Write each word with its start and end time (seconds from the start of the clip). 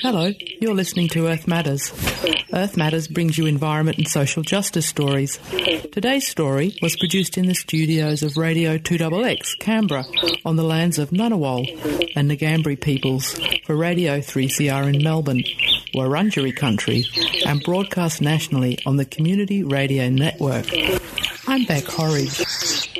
Hello, 0.00 0.32
you're 0.58 0.74
listening 0.74 1.08
to 1.08 1.26
Earth 1.26 1.46
Matters. 1.46 1.92
Earth 2.54 2.78
Matters 2.78 3.08
brings 3.08 3.36
you 3.36 3.44
environment 3.44 3.98
and 3.98 4.08
social 4.08 4.42
justice 4.42 4.86
stories. 4.86 5.38
Today's 5.92 6.26
story 6.26 6.78
was 6.80 6.96
produced 6.96 7.36
in 7.36 7.44
the 7.44 7.54
studios 7.54 8.22
of 8.22 8.38
Radio 8.38 8.78
2XX, 8.78 9.58
Canberra, 9.58 10.06
on 10.46 10.56
the 10.56 10.62
lands 10.64 10.98
of 10.98 11.10
Ngunnawal 11.10 11.68
and 12.16 12.30
Ngambri 12.30 12.80
peoples 12.80 13.38
for 13.66 13.76
Radio 13.76 14.20
3CR 14.20 14.94
in 14.94 15.04
Melbourne, 15.04 15.44
Wurundjeri 15.94 16.56
country, 16.56 17.04
and 17.44 17.62
broadcast 17.62 18.22
nationally 18.22 18.78
on 18.86 18.96
the 18.96 19.04
Community 19.04 19.62
Radio 19.62 20.08
Network. 20.08 20.64
I'm 21.46 21.66
Beck 21.66 21.84
Horridge. 21.84 22.99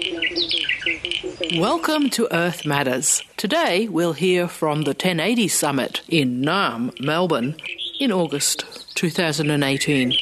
Welcome 1.58 2.10
to 2.10 2.32
Earth 2.32 2.64
Matters. 2.64 3.24
Today 3.36 3.88
we'll 3.88 4.12
hear 4.12 4.46
from 4.46 4.82
the 4.82 4.90
1080 4.90 5.48
Summit 5.48 6.00
in 6.08 6.42
Naarm, 6.42 6.92
Melbourne, 7.00 7.56
in 7.98 8.12
August 8.12 8.94
2018. 8.94 10.12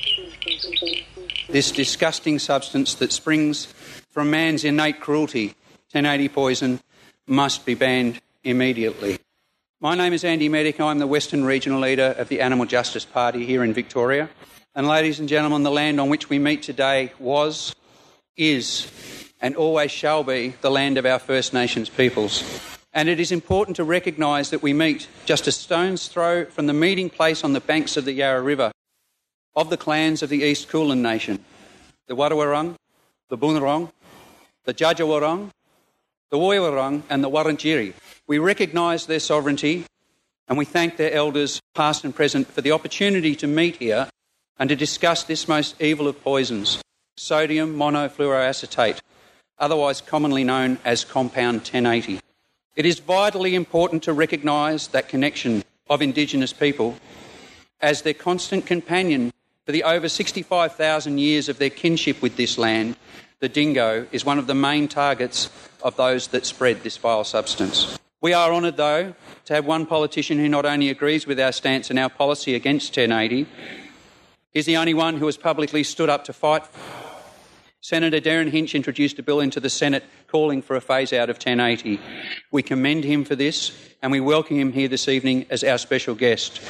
This 1.51 1.71
disgusting 1.71 2.39
substance 2.39 2.95
that 2.95 3.13
springs 3.13 3.67
from 4.09 4.31
man's 4.31 4.65
innate 4.65 5.01
cruelty, 5.01 5.49
1080 5.93 6.29
poison, 6.31 6.81
must 7.27 7.67
be 7.67 7.75
banned 7.75 8.23
immediately. 8.43 9.19
My 9.81 9.95
name 9.95 10.15
is 10.15 10.25
Andy 10.25 10.49
Meddick. 10.49 10.81
I'm 10.81 10.99
the 10.99 11.07
Western 11.07 11.45
Regional 11.45 11.81
Leader 11.81 12.15
of 12.17 12.31
the 12.31 12.41
Animal 12.41 12.65
Justice 12.65 13.05
Party 13.05 13.45
here 13.45 13.63
in 13.63 13.75
Victoria. 13.75 14.31
And 14.75 14.89
ladies 14.89 15.21
and 15.21 15.29
gentlemen, 15.29 15.63
the 15.63 15.71
land 15.71 16.01
on 16.01 16.09
which 16.09 16.31
we 16.31 16.39
meet 16.39 16.63
today 16.63 17.13
was, 17.19 17.75
is, 18.35 18.91
and 19.41 19.57
always 19.57 19.91
shall 19.91 20.25
be 20.25 20.55
the 20.61 20.71
land 20.71 20.99
of 20.99 21.07
our 21.07 21.19
First 21.19 21.53
Nations 21.53 21.89
peoples. 21.89 22.43
And 22.93 23.09
it 23.09 23.21
is 23.21 23.31
important 23.31 23.77
to 23.77 23.85
recognise 23.85 24.51
that 24.51 24.63
we 24.63 24.73
meet 24.73 25.09
just 25.25 25.47
a 25.47 25.53
stone's 25.53 26.09
throw 26.09 26.47
from 26.47 26.67
the 26.67 26.73
meeting 26.73 27.11
place 27.11 27.45
on 27.45 27.53
the 27.53 27.61
banks 27.61 27.97
of 27.97 28.05
the 28.05 28.13
Yarra 28.13 28.43
River 28.43 28.73
of 29.55 29.71
the 29.71 29.77
clans 29.77 30.23
of 30.23 30.29
the 30.29 30.43
East 30.43 30.69
Kulin 30.69 31.03
Nation 31.03 31.45
the 32.07 32.17
Wadawurrung, 32.17 32.75
the 33.29 33.37
Bunurong, 33.37 33.93
the 34.65 34.73
Djadjawurrung, 34.73 35.51
the 36.31 36.39
Woiwurrung, 36.39 37.03
and 37.11 37.23
the 37.23 37.29
Wurundjeri. 37.29 37.93
We 38.27 38.39
recognise 38.39 39.07
their 39.07 39.21
sovereignty 39.21 39.85
and 40.49 40.57
we 40.57 40.65
thank 40.65 40.97
their 40.97 41.13
elders, 41.13 41.61
past 41.75 42.05
and 42.05 42.15
present, 42.15 42.49
for 42.49 42.63
the 42.63 42.73
opportunity 42.73 43.35
to 43.37 43.47
meet 43.47 43.77
here 43.77 44.09
and 44.59 44.69
to 44.71 44.77
discuss 44.77 45.25
this 45.25 45.47
most 45.47 45.81
evil 45.81 46.09
of 46.09 46.23
poisons, 46.23 46.83
sodium 47.19 47.77
monofluoroacetate, 47.77 49.01
otherwise 49.59 50.01
commonly 50.01 50.45
known 50.45 50.79
as 50.85 51.05
compound 51.05 51.59
1080. 51.59 52.21
It 52.77 52.87
is 52.87 53.01
vitally 53.01 53.55
important 53.55 54.03
to 54.05 54.13
recognise 54.13 54.89
that 54.89 55.09
connection 55.09 55.65
of 55.91 56.01
Indigenous 56.01 56.53
people 56.53 56.97
as 57.81 58.03
their 58.03 58.15
constant 58.15 58.67
companion 58.67 59.33
for 59.65 59.73
the 59.73 59.83
over 59.83 60.09
65,000 60.09 61.19
years 61.19 61.49
of 61.49 61.59
their 61.59 61.71
kinship 61.71 62.23
with 62.23 62.37
this 62.37 62.57
land. 62.57 62.97
The 63.41 63.49
dingo 63.49 64.07
is 64.13 64.25
one 64.25 64.39
of 64.39 64.47
the 64.47 64.55
main 64.55 64.89
targets 64.89 65.51
of 65.83 65.97
those 65.97 66.29
that 66.29 66.47
spread 66.47 66.83
this 66.83 66.97
vile 66.97 67.25
substance. 67.25 67.99
We 68.21 68.33
are 68.33 68.53
honoured, 68.53 68.77
though, 68.77 69.15
to 69.45 69.55
have 69.55 69.65
one 69.65 69.87
politician 69.87 70.39
who 70.39 70.49
not 70.49 70.67
only 70.67 70.89
agrees 70.89 71.27
with 71.27 71.39
our 71.39 71.53
stance 71.53 71.91
and 71.91 71.99
our 71.99 72.09
policy 72.09 72.55
against 72.55 72.97
1080, 72.97 73.47
he's 74.51 74.67
the 74.67 74.77
only 74.77 74.95
one 74.95 75.19
who 75.19 75.27
has 75.27 75.37
publicly 75.37 75.85
stood 75.85 76.09
up 76.09 76.25
to 76.25 76.33
fight 76.33 76.65
Senator 77.81 78.21
Derryn 78.21 78.51
Hinch 78.51 78.75
introduced 78.75 79.19
a 79.21 79.23
bill 79.23 79.41
into 79.41 79.61
the 79.61 79.71
Senate 79.71 80.05
calling 80.27 80.63
for 80.63 80.75
a 80.75 80.81
phase 80.81 81.13
out 81.13 81.31
of 81.31 81.37
1080. 81.37 82.01
We 82.51 82.63
commend 82.63 83.05
him 83.05 83.25
for 83.25 83.37
this 83.37 83.73
and 84.03 84.11
we 84.11 84.19
welcome 84.19 84.59
him 84.59 84.73
here 84.73 84.89
this 84.89 85.09
evening 85.09 85.47
as 85.49 85.63
our 85.63 85.79
special 85.79 86.17
guest. 86.17 86.61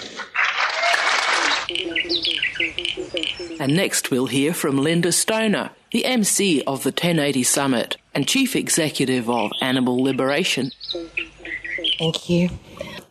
And 3.58 3.74
next 3.74 4.10
we'll 4.10 4.26
hear 4.26 4.52
from 4.52 4.76
Lynda 4.76 5.12
Stoner, 5.12 5.70
the 5.92 6.04
MC 6.04 6.62
of 6.66 6.82
the 6.84 6.90
1080 6.90 7.42
Summit 7.42 7.96
and 8.14 8.28
Chief 8.28 8.54
Executive 8.54 9.30
of 9.30 9.50
Animal 9.62 10.02
Liberation. 10.02 10.70
Thank 11.98 12.28
you. 12.28 12.50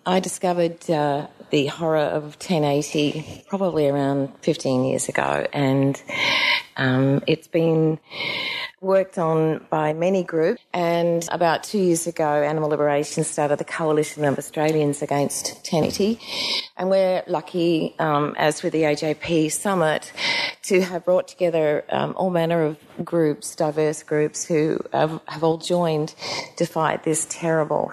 I 0.05 0.19
discovered 0.19 0.89
uh, 0.89 1.27
the 1.49 1.67
horror 1.67 1.97
of 1.97 2.23
1080 2.35 3.45
probably 3.47 3.87
around 3.87 4.33
15 4.41 4.83
years 4.85 5.09
ago, 5.09 5.47
and 5.53 6.01
um, 6.77 7.23
it's 7.27 7.47
been 7.47 7.99
worked 8.81 9.17
on 9.17 9.65
by 9.69 9.93
many 9.93 10.23
groups. 10.23 10.61
And 10.73 11.27
about 11.31 11.63
two 11.63 11.79
years 11.79 12.05
ago, 12.05 12.43
Animal 12.43 12.69
Liberation 12.69 13.23
started 13.23 13.57
the 13.57 13.65
Coalition 13.65 14.23
of 14.25 14.37
Australians 14.37 15.01
Against 15.01 15.55
1080. 15.71 16.19
And 16.77 16.89
we're 16.89 17.23
lucky, 17.27 17.95
um, 17.97 18.35
as 18.37 18.61
with 18.61 18.73
the 18.73 18.83
AJP 18.83 19.51
Summit, 19.51 20.11
to 20.63 20.81
have 20.81 21.05
brought 21.05 21.27
together 21.27 21.83
um, 21.89 22.13
all 22.15 22.29
manner 22.29 22.63
of 22.63 22.77
groups, 23.03 23.55
diverse 23.55 24.03
groups, 24.03 24.45
who 24.45 24.79
have, 24.93 25.19
have 25.27 25.43
all 25.43 25.57
joined 25.57 26.13
to 26.57 26.65
fight 26.65 27.03
this 27.03 27.25
terrible 27.29 27.91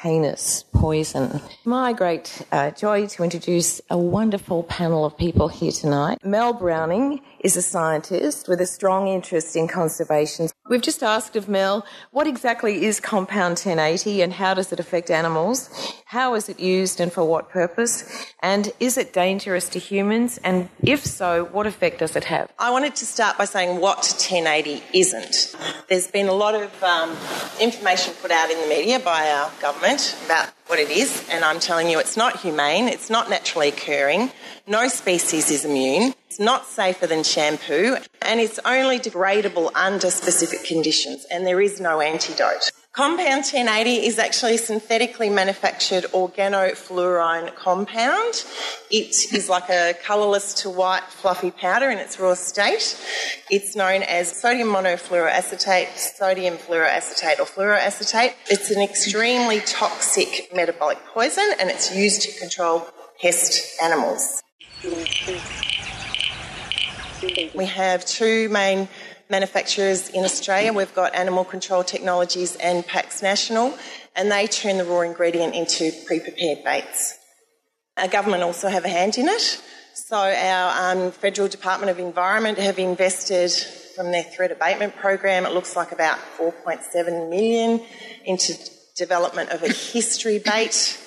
heinous 0.00 0.62
poison. 0.74 1.40
My 1.64 1.92
great 1.92 2.42
uh, 2.52 2.70
joy 2.70 3.06
to 3.06 3.24
introduce 3.24 3.80
a 3.88 3.96
wonderful 3.96 4.62
panel 4.64 5.04
of 5.04 5.16
people 5.16 5.48
here 5.48 5.72
tonight. 5.72 6.18
Mel 6.22 6.52
Browning 6.52 7.22
is 7.40 7.56
a 7.56 7.62
scientist 7.62 8.46
with 8.46 8.60
a 8.60 8.66
strong 8.66 9.08
interest 9.08 9.56
in 9.56 9.68
conservation. 9.68 10.48
We've 10.68 10.82
just 10.82 11.04
asked 11.04 11.36
of 11.36 11.48
Mel, 11.48 11.86
what 12.10 12.26
exactly 12.26 12.84
is 12.84 12.98
compound 12.98 13.52
1080 13.52 14.20
and 14.20 14.32
how 14.32 14.52
does 14.52 14.72
it 14.72 14.80
affect 14.80 15.10
animals? 15.10 15.70
How 16.06 16.34
is 16.34 16.48
it 16.48 16.58
used 16.58 16.98
and 16.98 17.12
for 17.12 17.24
what 17.24 17.48
purpose? 17.48 18.32
And 18.42 18.72
is 18.80 18.98
it 18.98 19.12
dangerous 19.12 19.68
to 19.70 19.78
humans? 19.78 20.38
And 20.42 20.68
if 20.82 21.06
so, 21.06 21.44
what 21.52 21.68
effect 21.68 22.00
does 22.00 22.16
it 22.16 22.24
have? 22.24 22.52
I 22.58 22.72
wanted 22.72 22.96
to 22.96 23.06
start 23.06 23.38
by 23.38 23.44
saying 23.44 23.80
what 23.80 23.98
1080 23.98 24.82
isn't. 24.92 25.54
There's 25.88 26.10
been 26.10 26.26
a 26.26 26.32
lot 26.34 26.56
of 26.56 26.82
um, 26.82 27.16
information 27.60 28.14
put 28.20 28.32
out 28.32 28.50
in 28.50 28.60
the 28.60 28.66
media 28.66 28.98
by 28.98 29.30
our 29.30 29.52
government 29.60 30.16
about 30.24 30.48
what 30.66 30.80
it 30.80 30.90
is, 30.90 31.28
and 31.30 31.44
I'm 31.44 31.60
telling 31.60 31.88
you 31.88 32.00
it's 32.00 32.16
not 32.16 32.40
humane, 32.40 32.88
it's 32.88 33.08
not 33.08 33.30
naturally 33.30 33.68
occurring, 33.68 34.32
no 34.66 34.88
species 34.88 35.48
is 35.52 35.64
immune, 35.64 36.12
it's 36.36 36.44
not 36.44 36.66
safer 36.66 37.06
than 37.06 37.22
shampoo, 37.22 37.96
and 38.20 38.40
it's 38.40 38.60
only 38.66 38.98
degradable 38.98 39.70
under 39.74 40.10
specific 40.10 40.64
conditions, 40.64 41.24
and 41.30 41.46
there 41.46 41.62
is 41.62 41.80
no 41.80 42.02
antidote. 42.02 42.70
Compound 42.92 43.44
1080 43.44 44.04
is 44.04 44.18
actually 44.18 44.56
a 44.56 44.58
synthetically 44.58 45.30
manufactured 45.30 46.04
organofluorine 46.12 47.54
compound. 47.54 48.44
It 48.90 49.32
is 49.32 49.48
like 49.48 49.70
a 49.70 49.94
colourless 50.04 50.52
to 50.60 50.68
white 50.68 51.04
fluffy 51.04 51.50
powder 51.50 51.88
in 51.88 51.96
its 51.96 52.20
raw 52.20 52.34
state. 52.34 53.00
It's 53.48 53.74
known 53.74 54.02
as 54.02 54.30
sodium 54.38 54.68
monofluoroacetate, 54.68 55.96
sodium 55.96 56.58
fluoroacetate, 56.58 57.38
or 57.38 57.46
fluoroacetate. 57.46 58.34
It's 58.50 58.70
an 58.70 58.82
extremely 58.82 59.60
toxic 59.60 60.50
metabolic 60.54 60.98
poison 61.14 61.50
and 61.58 61.70
it's 61.70 61.96
used 61.96 62.20
to 62.22 62.38
control 62.38 62.86
pest 63.22 63.80
animals. 63.82 64.42
We 67.22 67.64
have 67.64 68.04
two 68.04 68.50
main 68.50 68.88
manufacturers 69.30 70.10
in 70.10 70.24
Australia. 70.24 70.72
We've 70.72 70.94
got 70.94 71.14
Animal 71.14 71.44
Control 71.44 71.82
Technologies 71.82 72.56
and 72.56 72.86
Pax 72.86 73.22
National, 73.22 73.76
and 74.14 74.30
they 74.30 74.46
turn 74.46 74.76
the 74.76 74.84
raw 74.84 75.00
ingredient 75.00 75.54
into 75.54 75.92
pre 76.06 76.20
prepared 76.20 76.62
baits. 76.62 77.16
Our 77.96 78.08
government 78.08 78.42
also 78.42 78.68
have 78.68 78.84
a 78.84 78.88
hand 78.88 79.16
in 79.16 79.28
it. 79.28 79.62
So, 79.94 80.16
our 80.16 80.92
um, 80.92 81.10
Federal 81.10 81.48
Department 81.48 81.90
of 81.90 81.98
Environment 81.98 82.58
have 82.58 82.78
invested 82.78 83.50
from 83.94 84.12
their 84.12 84.22
threat 84.22 84.52
abatement 84.52 84.94
program, 84.96 85.46
it 85.46 85.52
looks 85.52 85.74
like 85.74 85.92
about 85.92 86.18
4.7 86.38 87.30
million 87.30 87.80
into 88.26 88.54
development 88.94 89.50
of 89.50 89.62
a 89.62 89.68
Hisstory 89.68 90.44
bait. 90.44 91.00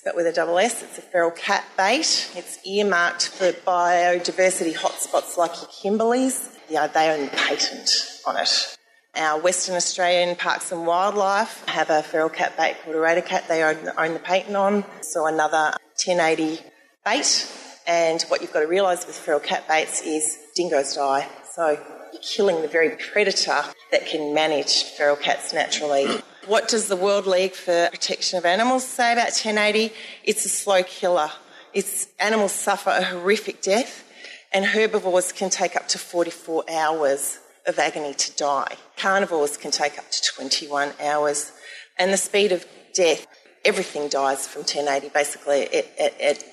Spelled 0.00 0.16
with 0.16 0.26
a 0.26 0.32
double 0.32 0.58
S, 0.58 0.82
it's 0.82 0.96
a 0.96 1.02
feral 1.02 1.30
cat 1.30 1.62
bait. 1.76 2.32
It's 2.34 2.58
earmarked 2.64 3.28
for 3.28 3.52
biodiversity 3.52 4.74
hotspots 4.74 5.36
like 5.36 5.50
your 5.50 5.98
Kimberleys 5.98 6.56
yeah, 6.70 6.86
they 6.86 7.10
own 7.10 7.26
the 7.26 7.36
patent 7.36 7.90
on 8.26 8.38
it. 8.38 8.78
Our 9.14 9.38
Western 9.38 9.74
Australian 9.74 10.36
Parks 10.36 10.72
and 10.72 10.86
Wildlife 10.86 11.68
have 11.68 11.90
a 11.90 12.02
feral 12.02 12.30
cat 12.30 12.56
bait 12.56 12.76
called 12.82 12.96
Eradicat. 12.96 13.46
They 13.46 13.62
own, 13.62 13.76
own 13.98 14.14
the 14.14 14.20
patent 14.20 14.56
on. 14.56 14.86
So 15.02 15.26
another 15.26 15.76
1080 16.02 16.60
bait. 17.04 17.46
And 17.86 18.22
what 18.22 18.40
you've 18.40 18.54
got 18.54 18.60
to 18.60 18.66
realise 18.66 19.06
with 19.06 19.16
feral 19.16 19.40
cat 19.40 19.68
baits 19.68 20.00
is 20.00 20.38
dingoes 20.56 20.94
die. 20.94 21.28
So 21.52 21.78
you're 22.12 22.22
killing 22.22 22.62
the 22.62 22.68
very 22.68 22.96
predator 22.96 23.62
that 23.92 24.06
can 24.06 24.34
manage 24.34 24.84
feral 24.84 25.16
cats 25.16 25.52
naturally. 25.52 26.06
What 26.46 26.68
does 26.68 26.88
the 26.88 26.96
World 26.96 27.26
League 27.26 27.54
for 27.54 27.88
Protection 27.90 28.38
of 28.38 28.44
Animals 28.44 28.84
say 28.86 29.12
about 29.12 29.26
1080? 29.26 29.92
It's 30.24 30.44
a 30.44 30.48
slow 30.48 30.82
killer. 30.82 31.30
It's 31.72 32.08
animals 32.18 32.52
suffer 32.52 32.90
a 32.90 33.04
horrific 33.04 33.62
death 33.62 34.04
and 34.52 34.64
herbivores 34.64 35.32
can 35.32 35.50
take 35.50 35.76
up 35.76 35.88
to 35.88 35.98
44 35.98 36.64
hours 36.68 37.38
of 37.66 37.78
agony 37.78 38.14
to 38.14 38.36
die. 38.36 38.76
Carnivores 38.96 39.56
can 39.56 39.70
take 39.70 39.98
up 39.98 40.10
to 40.10 40.22
21 40.22 40.92
hours. 41.00 41.52
And 41.98 42.12
the 42.12 42.16
speed 42.16 42.52
of 42.52 42.66
death. 42.94 43.26
Everything 43.64 44.08
dies 44.08 44.48
from 44.48 44.60
1080, 44.60 45.10
basically, 45.10 45.68
at, 45.68 46.44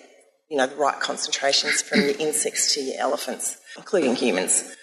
you 0.50 0.58
know, 0.58 0.68
the 0.68 0.76
right 0.76 1.00
concentrations 1.00 1.82
from 1.82 2.02
your 2.02 2.18
insects 2.20 2.74
to 2.74 2.82
your 2.82 3.00
elephants, 3.00 3.58
including 3.78 4.16
humans. 4.16 4.76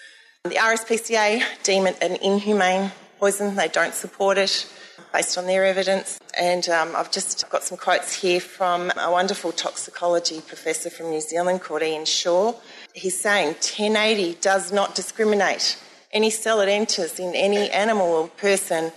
The 0.45 0.57
RSPCA 0.57 1.41
deem 1.63 1.87
it 1.87 1.97
an 2.03 2.17
inhumane 2.17 2.91
poison. 3.17 3.55
They 3.55 3.67
don't 3.67 3.95
support 3.95 4.37
it 4.37 4.71
based 5.11 5.39
on 5.39 5.47
their 5.47 5.65
evidence. 5.65 6.19
And 6.39 6.69
um, 6.69 6.95
I've 6.95 7.11
just 7.11 7.49
got 7.49 7.63
some 7.63 7.79
quotes 7.79 8.13
here 8.13 8.39
from 8.39 8.91
a 8.95 9.09
wonderful 9.09 9.51
toxicology 9.51 10.41
professor 10.41 10.91
from 10.91 11.09
New 11.09 11.21
Zealand 11.21 11.61
called 11.61 11.81
Ian 11.81 12.05
Shaw. 12.05 12.53
He's 12.93 13.19
saying 13.19 13.55
1080 13.55 14.35
does 14.39 14.71
not 14.71 14.93
discriminate. 14.93 15.79
Any 16.13 16.29
cell 16.29 16.59
it 16.59 16.69
enters 16.69 17.19
in 17.19 17.33
any 17.33 17.71
animal 17.71 18.05
or 18.05 18.27
person, 18.27 18.91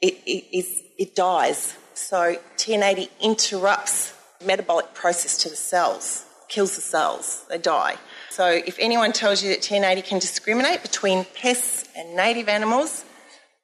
it, 0.00 0.14
it, 0.26 0.66
it 0.98 1.14
dies. 1.14 1.76
So 1.94 2.32
1080 2.56 3.10
interrupts 3.20 4.12
metabolic 4.44 4.92
process 4.92 5.38
to 5.44 5.48
the 5.48 5.56
cells, 5.56 6.24
kills 6.48 6.74
the 6.74 6.82
cells, 6.82 7.44
they 7.48 7.58
die. 7.58 7.96
So 8.34 8.48
if 8.48 8.80
anyone 8.80 9.12
tells 9.12 9.44
you 9.44 9.50
that 9.50 9.58
1080 9.58 10.02
can 10.02 10.18
discriminate 10.18 10.82
between 10.82 11.24
pests 11.24 11.88
and 11.96 12.16
native 12.16 12.48
animals, 12.48 13.04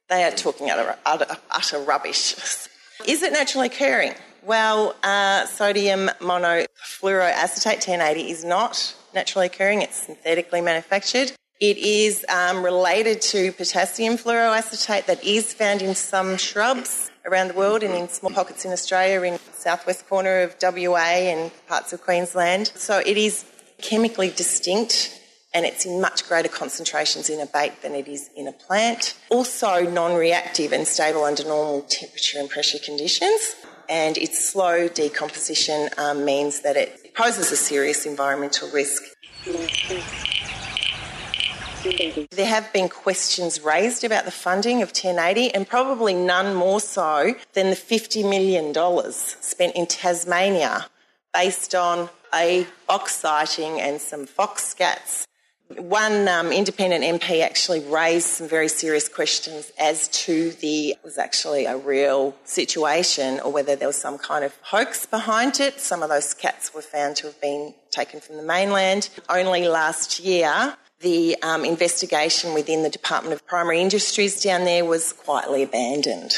they 0.09 0.23
are 0.23 0.31
talking 0.31 0.71
utter, 0.71 0.97
utter, 1.05 1.27
utter 1.51 1.81
rubbish. 1.81 2.35
Is 3.05 3.25
it 3.25 3.33
naturally 3.33 3.67
occurring? 3.67 4.15
Well, 4.45 4.95
uh, 5.03 5.47
sodium 5.47 6.09
monofluoroacetate 6.21 7.85
1080 7.85 8.31
is 8.31 8.45
not 8.45 8.95
naturally 9.13 9.47
occurring, 9.47 9.83
it's 9.83 10.07
synthetically 10.07 10.61
manufactured. 10.61 11.33
It 11.59 11.77
is 11.77 12.25
um, 12.29 12.65
related 12.65 13.23
to 13.23 13.51
potassium 13.51 14.19
fluoroacetate 14.19 15.07
that 15.07 15.25
is 15.25 15.53
found 15.53 15.83
in 15.83 15.97
some 15.97 16.37
shrubs 16.37 17.11
around 17.27 17.49
the 17.49 17.55
world 17.55 17.83
and 17.83 17.93
in 17.93 18.09
small 18.09 18.31
pockets 18.31 18.65
in 18.65 18.71
Australia, 18.71 19.21
in 19.23 19.41
southwest 19.53 20.09
corner 20.09 20.43
of 20.43 20.55
WA 20.63 20.97
and 20.97 21.51
parts 21.67 21.93
of 21.93 22.01
Queensland. 22.03 22.69
So 22.77 22.99
it 23.05 23.17
is 23.17 23.45
chemically 23.83 24.31
distinct 24.31 25.21
and 25.53 25.67
it's 25.67 25.85
in 25.85 26.01
much 26.01 26.29
greater 26.29 26.49
concentrations 26.49 27.29
in 27.29 27.41
a 27.41 27.47
bait 27.47 27.83
than 27.83 27.95
it 27.95 28.07
is 28.07 28.31
in 28.37 28.47
a 28.47 28.53
plant. 28.53 29.19
Also 29.31 29.83
non 29.83 30.15
reactive 30.15 30.73
and 30.73 30.87
stable 30.87 31.25
under 31.25 31.45
normal 31.45 31.83
temperature 31.83 32.39
and 32.39 32.49
pressure 32.49 32.79
conditions. 32.79 33.57
And 33.89 34.17
its 34.17 34.49
slow 34.49 34.87
decomposition 34.87 35.89
um, 35.99 36.25
means 36.25 36.61
that 36.61 36.77
it 36.77 37.13
poses 37.15 37.51
a 37.51 37.57
serious 37.57 38.07
environmental 38.07 38.71
risk. 38.71 39.03
There 42.31 42.47
have 42.47 42.73
been 42.73 42.89
questions 42.89 43.61
raised 43.63 44.05
about 44.05 44.27
the 44.27 44.31
funding 44.31 44.83
of 44.83 44.91
1080, 44.91 45.53
and 45.53 45.67
probably 45.67 46.15
none 46.15 46.55
more 46.55 46.79
so 46.79 47.35
than 47.55 47.71
the 47.71 47.77
$50 47.77 48.29
million 48.29 48.73
spent 49.13 49.75
in 49.75 49.87
Tasmania 49.87 50.87
based 51.33 51.75
on 51.75 52.11
a 52.35 52.65
fox 52.87 53.15
sighting 53.17 53.81
and 53.81 54.01
some 54.01 54.27
fox 54.27 54.75
scats. 54.75 55.27
One 55.77 56.27
um, 56.27 56.51
independent 56.51 57.05
MP 57.05 57.43
actually 57.43 57.79
raised 57.79 58.27
some 58.27 58.49
very 58.49 58.67
serious 58.67 59.09
questions 59.09 59.71
as 59.79 60.09
to 60.25 60.51
the 60.51 60.97
was 61.05 61.17
actually 61.17 61.67
a 61.67 61.77
real 61.77 62.35
situation 62.45 63.39
or 63.39 63.53
whether 63.53 63.77
there 63.77 63.87
was 63.87 63.97
some 63.97 64.19
kind 64.19 64.45
of 64.45 64.53
hoax 64.63 65.07
behind 65.07 65.61
it. 65.61 65.79
Some 65.79 66.03
of 66.03 66.09
those 66.09 66.35
cats 66.35 66.75
were 66.75 66.83
found 66.83 67.17
to 67.19 67.29
have 67.29 67.41
been 67.41 67.75
taken 67.93 68.19
from 68.19 68.37
the 68.37 68.43
mainland. 68.43 69.11
Only 69.29 69.69
last 69.69 70.19
year, 70.19 70.77
the 71.01 71.37
um, 71.43 71.65
investigation 71.65 72.53
within 72.53 72.83
the 72.83 72.91
Department 72.91 73.33
of 73.33 73.47
Primary 73.47 73.81
Industries 73.81 74.43
down 74.43 74.65
there 74.65 74.85
was 74.85 75.13
quietly 75.13 75.63
abandoned. 75.63 76.35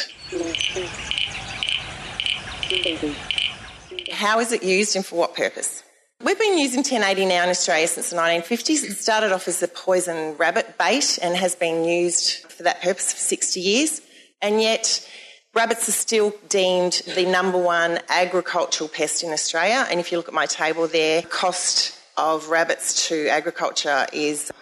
How 4.13 4.41
is 4.41 4.53
it 4.53 4.63
used 4.63 4.95
and 4.95 5.05
for 5.05 5.17
what 5.17 5.35
purpose? 5.35 5.83
We've 6.23 6.39
been 6.39 6.59
using 6.59 6.81
1080 6.81 7.27
now 7.27 7.45
in 7.45 7.49
Australia 7.49 7.89
since 7.89 8.11
the 8.11 8.17
1950s. 8.17 8.85
It 8.85 8.97
started 8.97 9.33
off 9.33 9.49
as 9.49 9.63
a 9.63 9.69
poison 9.69 10.37
rabbit 10.37 10.77
bait 10.79 11.19
and 11.21 11.35
has 11.35 11.55
been 11.55 11.85
used 11.85 12.45
for 12.53 12.63
that 12.63 12.83
purpose 12.83 13.13
for 13.13 13.19
60 13.19 13.59
years. 13.59 14.03
And 14.43 14.61
yet, 14.61 15.09
rabbits 15.55 15.89
are 15.89 15.93
still 15.93 16.35
deemed 16.49 17.03
the 17.17 17.25
number 17.25 17.59
one 17.59 18.01
agricultural 18.11 18.89
pest 18.89 19.25
in 19.25 19.31
Australia. 19.31 19.87
And 19.91 19.99
if 19.99 20.13
you 20.13 20.19
look 20.19 20.29
at 20.29 20.35
my 20.35 20.47
table 20.47 20.87
there, 20.87 21.23
cost 21.23 21.99
of 22.19 22.51
rabbits 22.51 23.09
to 23.09 23.29
agriculture 23.29 24.07
is 24.13 24.53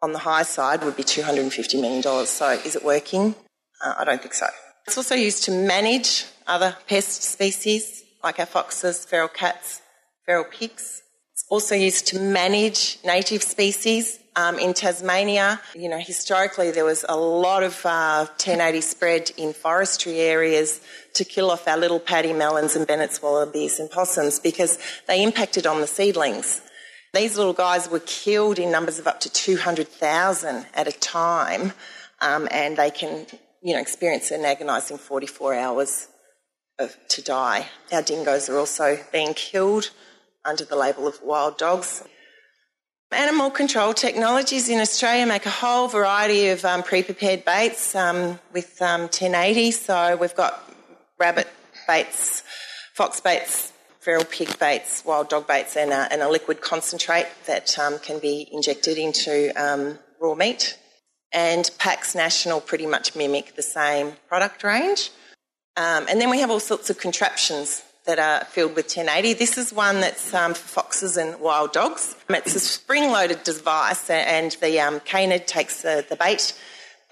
on 0.00 0.12
the 0.12 0.18
high 0.18 0.42
side 0.42 0.82
would 0.82 0.96
be 0.96 1.04
$250 1.04 1.80
million. 1.80 2.26
So 2.26 2.48
is 2.48 2.74
it 2.74 2.84
working? 2.84 3.34
Uh, 3.84 3.94
I 3.98 4.04
don't 4.04 4.20
think 4.20 4.34
so. 4.34 4.46
It's 4.86 4.96
also 4.96 5.14
used 5.14 5.44
to 5.44 5.50
manage 5.50 6.24
other 6.46 6.76
pest 6.88 7.22
species 7.22 8.03
like 8.24 8.40
our 8.40 8.46
foxes, 8.46 9.04
feral 9.04 9.28
cats, 9.28 9.82
feral 10.24 10.44
pigs 10.44 11.02
It's 11.34 11.44
also 11.50 11.74
used 11.74 12.06
to 12.08 12.18
manage 12.18 12.98
native 13.04 13.42
species. 13.42 14.18
Um, 14.36 14.58
in 14.58 14.74
Tasmania, 14.74 15.60
you 15.76 15.88
know, 15.88 15.98
historically 15.98 16.72
there 16.72 16.84
was 16.84 17.04
a 17.08 17.16
lot 17.16 17.62
of 17.62 17.86
uh, 17.86 18.26
1080 18.26 18.80
spread 18.80 19.30
in 19.36 19.52
forestry 19.52 20.18
areas 20.18 20.80
to 21.14 21.24
kill 21.24 21.52
off 21.52 21.68
our 21.68 21.76
little 21.76 22.00
pademelons 22.00 22.74
and 22.74 22.84
Bennett's 22.84 23.22
wallabies 23.22 23.78
and 23.78 23.88
possums 23.88 24.40
because 24.40 24.76
they 25.06 25.22
impacted 25.22 25.68
on 25.68 25.80
the 25.80 25.86
seedlings. 25.86 26.62
These 27.12 27.36
little 27.36 27.52
guys 27.52 27.88
were 27.88 28.00
killed 28.00 28.58
in 28.58 28.72
numbers 28.72 28.98
of 28.98 29.06
up 29.06 29.20
to 29.20 29.30
200,000 29.30 30.66
at 30.74 30.88
a 30.88 30.92
time, 30.92 31.72
um, 32.20 32.48
and 32.50 32.76
they 32.76 32.90
can, 32.90 33.26
you 33.62 33.74
know, 33.74 33.80
experience 33.80 34.32
an 34.32 34.44
agonising 34.44 34.98
44 34.98 35.54
hours 35.54 36.08
to 37.08 37.22
die. 37.22 37.66
Our 37.92 38.02
dingoes 38.02 38.48
are 38.48 38.58
also 38.58 38.98
being 39.12 39.34
killed 39.34 39.90
under 40.44 40.64
the 40.64 40.76
label 40.76 41.06
of 41.06 41.22
wild 41.22 41.56
dogs. 41.56 42.04
Animal 43.12 43.50
control 43.50 43.94
technologies 43.94 44.68
in 44.68 44.80
Australia 44.80 45.24
make 45.24 45.46
a 45.46 45.50
whole 45.50 45.86
variety 45.86 46.48
of 46.48 46.64
um, 46.64 46.82
pre-prepared 46.82 47.44
baits 47.44 47.94
um, 47.94 48.40
with 48.52 48.82
um, 48.82 49.02
1080. 49.02 49.70
So 49.70 50.16
we've 50.16 50.34
got 50.34 50.68
rabbit 51.16 51.48
baits, 51.86 52.42
fox 52.94 53.20
baits, 53.20 53.72
feral 54.00 54.24
pig 54.24 54.58
baits, 54.58 55.04
wild 55.04 55.28
dog 55.28 55.46
baits, 55.46 55.76
and 55.76 55.92
a, 55.92 56.08
and 56.10 56.22
a 56.22 56.28
liquid 56.28 56.60
concentrate 56.60 57.28
that 57.46 57.78
um, 57.78 58.00
can 58.00 58.18
be 58.18 58.48
injected 58.50 58.98
into 58.98 59.52
um, 59.56 59.96
raw 60.20 60.34
meat. 60.34 60.76
And 61.32 61.70
Pax 61.78 62.16
National 62.16 62.60
pretty 62.60 62.86
much 62.86 63.14
mimic 63.14 63.54
the 63.54 63.62
same 63.62 64.14
product 64.28 64.64
range. 64.64 65.10
Um, 65.76 66.06
and 66.08 66.20
then 66.20 66.30
we 66.30 66.40
have 66.40 66.50
all 66.50 66.60
sorts 66.60 66.90
of 66.90 66.98
contraptions 66.98 67.82
that 68.06 68.18
are 68.18 68.44
filled 68.44 68.76
with 68.76 68.86
1080. 68.86 69.32
This 69.34 69.58
is 69.58 69.72
one 69.72 70.00
that's 70.00 70.32
um, 70.34 70.54
for 70.54 70.68
foxes 70.68 71.16
and 71.16 71.40
wild 71.40 71.72
dogs. 71.72 72.14
It's 72.28 72.54
a 72.54 72.60
spring-loaded 72.60 73.44
device, 73.44 74.08
and 74.10 74.52
the 74.60 74.78
um, 74.80 75.00
canid 75.00 75.46
takes 75.46 75.82
the, 75.82 76.04
the 76.08 76.16
bait 76.16 76.54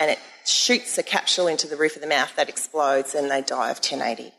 and 0.02 0.10
it 0.10 0.18
shoots 0.44 0.98
a 0.98 1.02
capsule 1.02 1.46
into 1.46 1.68
the 1.68 1.76
roof 1.76 1.94
of 1.94 2.02
the 2.02 2.08
mouth 2.08 2.34
that 2.34 2.48
explodes, 2.48 3.14
and 3.14 3.30
they 3.30 3.40
die 3.40 3.70
of 3.70 3.76
1080. 3.76 4.32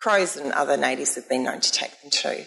Crows 0.00 0.36
and 0.36 0.52
other 0.52 0.76
natives 0.76 1.16
have 1.16 1.28
been 1.28 1.42
known 1.42 1.60
to 1.60 1.72
take 1.72 2.00
them 2.00 2.10
too. 2.10 2.44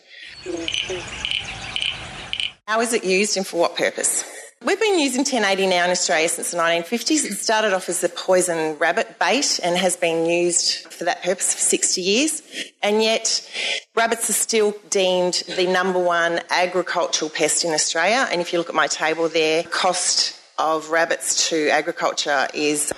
How 2.65 2.79
is 2.79 2.93
it 2.93 3.03
used 3.03 3.35
and 3.35 3.45
for 3.45 3.59
what 3.59 3.75
purpose? 3.75 4.23
We've 4.65 4.79
been 4.79 4.97
using 4.97 5.19
1080 5.19 5.67
now 5.67 5.85
in 5.85 5.91
Australia 5.91 6.27
since 6.27 6.49
the 6.49 6.57
1950s. 6.57 7.23
It 7.23 7.35
started 7.35 7.71
off 7.71 7.87
as 7.87 8.03
a 8.03 8.09
poison 8.09 8.79
rabbit 8.79 9.19
bait 9.19 9.59
and 9.61 9.77
has 9.77 9.95
been 9.95 10.25
used 10.25 10.91
for 10.91 11.03
that 11.03 11.21
purpose 11.21 11.53
for 11.53 11.59
60 11.59 12.01
years. 12.01 12.41
And 12.81 13.03
yet, 13.03 13.47
rabbits 13.93 14.27
are 14.27 14.33
still 14.33 14.75
deemed 14.89 15.43
the 15.55 15.67
number 15.67 15.99
one 15.99 16.39
agricultural 16.49 17.29
pest 17.29 17.63
in 17.63 17.73
Australia. 17.73 18.27
And 18.31 18.41
if 18.41 18.51
you 18.51 18.57
look 18.57 18.69
at 18.69 18.73
my 18.73 18.87
table 18.87 19.29
there, 19.29 19.61
cost 19.61 20.35
of 20.57 20.89
rabbits 20.89 21.47
to 21.49 21.69
agriculture 21.69 22.47
is 22.55 22.91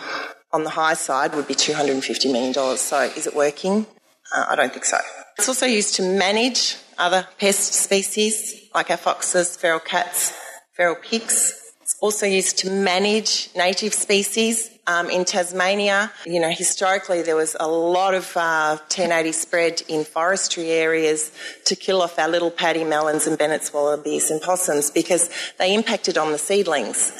on 0.53 0.63
the 0.63 0.69
high 0.69 0.93
side 0.93 1.36
would 1.36 1.50
be 1.50 1.55
$250 1.55 2.31
million. 2.31 2.77
So 2.77 3.01
is 3.01 3.27
it 3.27 3.36
working? 3.36 3.86
Uh, 4.33 4.45
I 4.47 4.55
don't 4.55 4.71
think 4.71 4.86
so. 4.86 5.00
It's 5.38 5.50
also 5.50 5.65
used 5.65 5.95
to 5.95 6.01
manage 6.01 6.77
other 6.97 7.27
pest 7.38 7.74
species 7.74 8.69
like 8.74 8.89
our 8.89 8.95
foxes, 8.95 9.57
feral 9.57 9.81
cats, 9.81 10.33
feral 10.77 10.96
pigs. 10.96 11.60
It's 11.81 11.98
also 12.01 12.27
used 12.27 12.60
to 12.60 12.69
manage 12.69 13.50
native 13.55 13.93
species. 13.93 14.69
Um, 14.86 15.10
in 15.10 15.25
Tasmania, 15.25 16.13
you 16.25 16.39
know, 16.39 16.50
historically 16.50 17.22
there 17.22 17.36
was 17.36 17.57
a 17.60 17.67
lot 17.67 18.13
of 18.13 18.38
uh, 18.38 18.77
1080 18.88 19.31
spread 19.34 19.81
in 19.89 20.05
forestry 20.05 20.69
areas 20.69 21.29
to 21.65 21.75
kill 21.75 22.01
off 22.01 22.17
our 22.17 22.29
little 22.29 22.51
pademelons 22.51 23.27
and 23.27 23.38
Bennett's 23.38 23.74
wallabies 23.74 24.31
and 24.31 24.41
possums 24.41 24.89
because 24.89 25.29
they 25.60 25.74
impacted 25.74 26.17
on 26.17 26.31
the 26.31 26.38
seedlings. 26.38 27.12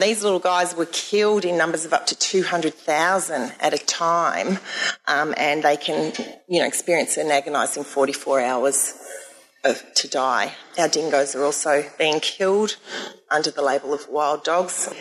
These 0.00 0.24
little 0.24 0.40
guys 0.40 0.74
were 0.74 0.86
killed 0.86 1.44
in 1.44 1.56
numbers 1.56 1.84
of 1.84 1.92
up 1.92 2.06
to 2.06 2.18
200,000 2.18 3.52
at 3.60 3.72
a 3.72 3.78
time, 3.78 4.58
um, 5.06 5.32
and 5.36 5.62
they 5.62 5.76
can, 5.76 6.12
you 6.48 6.58
know, 6.58 6.66
experience 6.66 7.16
an 7.18 7.30
agonising 7.30 7.84
44 7.84 8.40
hours 8.40 8.98
to 9.62 10.08
die. 10.08 10.52
Our 10.78 10.88
dingoes 10.88 11.34
are 11.34 11.44
also 11.44 11.84
being 11.98 12.20
killed 12.20 12.76
under 13.30 13.50
the 13.50 13.62
label 13.62 13.94
of 13.94 14.08
wild 14.08 14.44
dogs. 14.44 14.92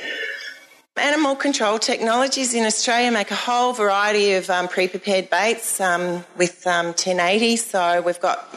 Animal 0.98 1.36
control 1.36 1.80
technologies 1.80 2.54
in 2.54 2.66
Australia 2.66 3.12
make 3.12 3.32
a 3.32 3.36
whole 3.36 3.74
variety 3.74 4.34
of 4.34 4.50
um, 4.50 4.68
pre-prepared 4.68 5.30
baits 5.30 5.80
um, 5.82 6.24
with 6.38 6.68
um, 6.68 6.88
1080. 6.88 7.56
So 7.56 8.02
we've 8.02 8.20
got 8.20 8.48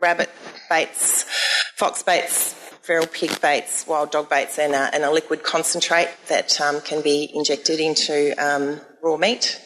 rabbit 0.00 0.30
baits, 0.70 1.24
fox 1.74 2.02
baits, 2.04 2.52
feral 2.82 3.06
pig 3.06 3.40
baits, 3.40 3.86
wild 3.86 4.12
dog 4.12 4.30
baits, 4.30 4.58
and 4.58 4.74
a, 4.74 4.94
and 4.94 5.02
a 5.02 5.10
liquid 5.10 5.42
concentrate 5.42 6.08
that 6.28 6.60
um, 6.60 6.80
can 6.82 7.02
be 7.02 7.30
injected 7.34 7.80
into 7.80 8.32
um, 8.38 8.80
raw 9.02 9.16
meat. 9.16 9.60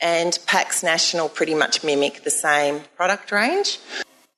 And 0.00 0.38
Pax 0.46 0.82
National 0.82 1.28
pretty 1.28 1.54
much 1.54 1.84
mimic 1.84 2.24
the 2.24 2.30
same 2.30 2.80
product 2.96 3.30
range. 3.30 3.78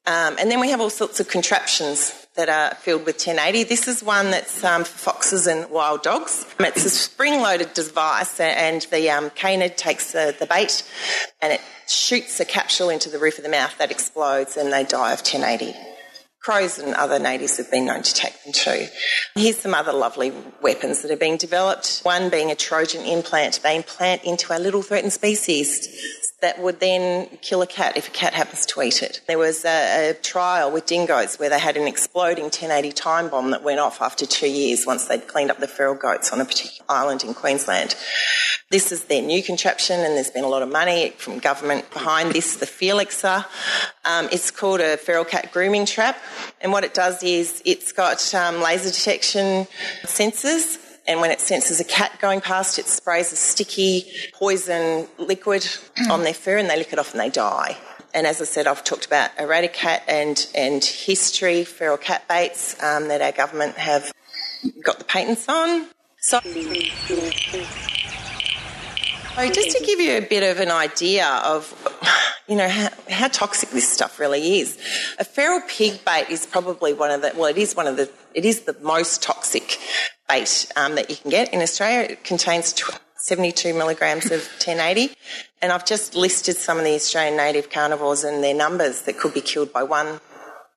Um, 0.06 0.36
and 0.38 0.50
then 0.50 0.60
we 0.60 0.70
have 0.70 0.80
all 0.80 0.90
sorts 0.90 1.18
of 1.18 1.28
contraptions 1.28 2.26
that 2.36 2.48
are 2.48 2.74
filled 2.76 3.06
with 3.06 3.16
1080. 3.16 3.64
This 3.64 3.88
is 3.88 4.04
one 4.04 4.30
that's 4.30 4.62
um, 4.62 4.84
for 4.84 4.98
foxes 4.98 5.46
and 5.46 5.68
wild 5.70 6.02
dogs. 6.02 6.46
It's 6.60 6.84
a 6.84 6.90
spring-loaded 6.90 7.74
device, 7.74 8.38
and 8.38 8.82
the 8.92 9.10
um, 9.10 9.30
canid 9.30 9.76
takes 9.76 10.12
the, 10.12 10.36
the 10.38 10.46
bait 10.46 10.88
and 11.42 11.52
it 11.52 11.60
shoots 11.88 12.38
a 12.40 12.44
capsule 12.44 12.90
into 12.90 13.08
the 13.08 13.18
roof 13.18 13.38
of 13.38 13.44
the 13.44 13.50
mouth 13.50 13.76
that 13.78 13.90
explodes, 13.90 14.56
and 14.56 14.72
they 14.72 14.84
die 14.84 15.12
of 15.12 15.20
1080. 15.20 15.74
Crows 16.46 16.78
and 16.78 16.94
other 16.94 17.18
natives 17.18 17.56
have 17.56 17.72
been 17.72 17.86
known 17.86 18.02
to 18.02 18.14
take 18.14 18.40
them 18.44 18.52
too. 18.52 18.86
Here's 19.34 19.58
some 19.58 19.74
other 19.74 19.92
lovely 19.92 20.32
weapons 20.62 21.02
that 21.02 21.10
are 21.10 21.16
being 21.16 21.38
developed. 21.38 22.02
One 22.04 22.30
being 22.30 22.52
a 22.52 22.54
Trojan 22.54 23.04
implant. 23.04 23.58
They 23.64 23.74
implant 23.74 24.22
into 24.22 24.56
a 24.56 24.60
little 24.60 24.80
threatened 24.80 25.12
species 25.12 25.88
that 26.42 26.60
would 26.60 26.78
then 26.78 27.26
kill 27.42 27.62
a 27.62 27.66
cat 27.66 27.96
if 27.96 28.06
a 28.06 28.10
cat 28.12 28.32
happens 28.32 28.64
to 28.66 28.82
eat 28.82 29.02
it. 29.02 29.22
There 29.26 29.38
was 29.38 29.64
a, 29.64 30.10
a, 30.10 30.14
trial 30.14 30.70
with 30.70 30.86
dingoes 30.86 31.36
where 31.40 31.48
they 31.48 31.58
had 31.58 31.76
an 31.76 31.88
exploding 31.88 32.44
1080 32.44 32.92
time 32.92 33.28
bomb 33.28 33.50
that 33.50 33.64
went 33.64 33.80
off 33.80 34.00
after 34.00 34.24
two 34.24 34.48
years 34.48 34.86
once 34.86 35.06
they'd 35.06 35.26
cleaned 35.26 35.50
up 35.50 35.58
the 35.58 35.66
feral 35.66 35.94
goats 35.94 36.32
on 36.32 36.40
a 36.40 36.44
particular 36.44 36.84
island 36.88 37.24
in 37.24 37.34
Queensland. 37.34 37.96
This 38.68 38.90
is 38.90 39.04
their 39.04 39.22
new 39.22 39.42
contraption, 39.44 40.00
and 40.00 40.16
there's 40.16 40.30
been 40.30 40.42
a 40.42 40.48
lot 40.48 40.62
of 40.62 40.70
money 40.70 41.10
from 41.18 41.38
government 41.38 41.88
behind 41.92 42.32
this, 42.32 42.56
the 42.56 42.66
Felixer. 42.66 43.46
Um, 44.04 44.28
it's 44.32 44.50
called 44.50 44.80
a 44.80 44.96
feral 44.96 45.24
cat 45.24 45.52
grooming 45.52 45.86
trap, 45.86 46.18
and 46.60 46.72
what 46.72 46.84
it 46.84 46.94
does 46.94 47.22
is 47.22 47.62
it's 47.64 47.92
got 47.92 48.34
um, 48.34 48.60
laser 48.60 48.90
detection 48.90 49.66
sensors 50.04 50.78
and 51.08 51.20
when 51.20 51.30
it 51.30 51.40
senses 51.40 51.78
a 51.80 51.84
cat 51.84 52.18
going 52.20 52.40
past, 52.40 52.78
it 52.78 52.86
sprays 52.86 53.32
a 53.32 53.36
sticky 53.36 54.06
poison 54.32 55.06
liquid 55.18 55.66
on 56.10 56.24
their 56.24 56.34
fur 56.34 56.56
and 56.56 56.68
they 56.68 56.76
lick 56.76 56.92
it 56.92 56.98
off 56.98 57.12
and 57.12 57.20
they 57.20 57.30
die. 57.30 57.76
And 58.12 58.26
as 58.26 58.40
I 58.40 58.44
said, 58.44 58.66
I've 58.66 58.82
talked 58.82 59.06
about 59.06 59.30
Eradicat 59.36 60.00
and, 60.08 60.46
and 60.54 60.82
Hisstory, 60.82 61.66
feral 61.66 61.98
cat 61.98 62.26
baits 62.28 62.82
um, 62.82 63.08
that 63.08 63.20
our 63.20 63.32
government 63.32 63.76
have 63.76 64.12
got 64.82 64.98
the 64.98 65.04
patents 65.04 65.48
on. 65.48 65.86
So, 66.18 66.40
so, 66.40 66.50
just 69.52 69.76
to 69.76 69.84
give 69.84 70.00
you 70.00 70.16
a 70.16 70.22
bit 70.22 70.42
of 70.42 70.60
an 70.60 70.70
idea 70.70 71.28
of, 71.44 71.70
you 72.48 72.56
know, 72.56 72.68
how, 72.68 72.88
how 73.10 73.28
toxic 73.28 73.70
this 73.70 73.88
stuff 73.88 74.18
really 74.18 74.60
is, 74.60 74.78
a 75.18 75.24
feral 75.24 75.60
pig 75.68 76.04
bait 76.04 76.26
is 76.30 76.46
probably 76.46 76.92
one 76.92 77.10
of 77.10 77.22
the, 77.22 77.32
well, 77.34 77.46
it 77.46 77.58
is 77.58 77.74
one 77.74 77.86
of 77.86 77.96
the, 77.96 78.10
it 78.34 78.44
is 78.44 78.62
the 78.62 78.76
most 78.80 79.22
toxic 79.22 79.78
bait 80.28 80.70
um, 80.76 80.94
that 80.94 81.10
you 81.10 81.16
can 81.16 81.30
get. 81.30 81.52
In 81.52 81.60
Australia, 81.60 82.08
it 82.10 82.24
contains 82.24 82.74
72 83.16 83.74
milligrams 83.74 84.26
of 84.26 84.40
1080. 84.64 85.14
And 85.60 85.72
I've 85.72 85.84
just 85.84 86.14
listed 86.14 86.56
some 86.56 86.78
of 86.78 86.84
the 86.84 86.94
Australian 86.94 87.36
native 87.36 87.70
carnivores 87.70 88.22
and 88.22 88.42
their 88.42 88.54
numbers 88.54 89.02
that 89.02 89.18
could 89.18 89.34
be 89.34 89.40
killed 89.40 89.72
by 89.72 89.82
one 89.82 90.20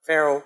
feral 0.05 0.43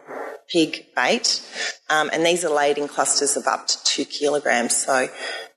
pig 0.52 0.88
bait. 0.96 1.42
Um, 1.90 2.10
and 2.12 2.26
these 2.26 2.44
are 2.44 2.54
laid 2.54 2.78
in 2.78 2.88
clusters 2.88 3.38
of 3.38 3.48
up 3.48 3.68
to 3.68 3.84
two 3.86 4.06
kilograms. 4.06 4.76
So 4.76 5.08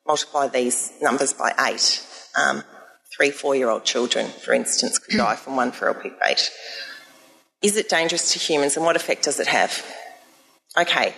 multiply 0.06 0.46
these 0.46 0.92
numbers 1.02 1.32
by 1.32 1.52
eight. 1.68 2.06
Um, 2.38 2.62
three, 3.16 3.30
four 3.30 3.56
year 3.56 3.70
old 3.70 3.84
children, 3.84 4.26
for 4.26 4.52
instance, 4.52 4.98
could 4.98 5.16
die 5.16 5.36
from 5.36 5.56
one 5.56 5.72
feral 5.72 5.94
pig 5.94 6.12
bait. 6.20 6.50
Is 7.62 7.76
it 7.76 7.88
dangerous 7.88 8.32
to 8.32 8.38
humans 8.38 8.76
and 8.76 8.84
what 8.84 8.96
effect 8.96 9.24
does 9.24 9.40
it 9.40 9.46
have? 9.46 9.84
Okay, 10.78 11.14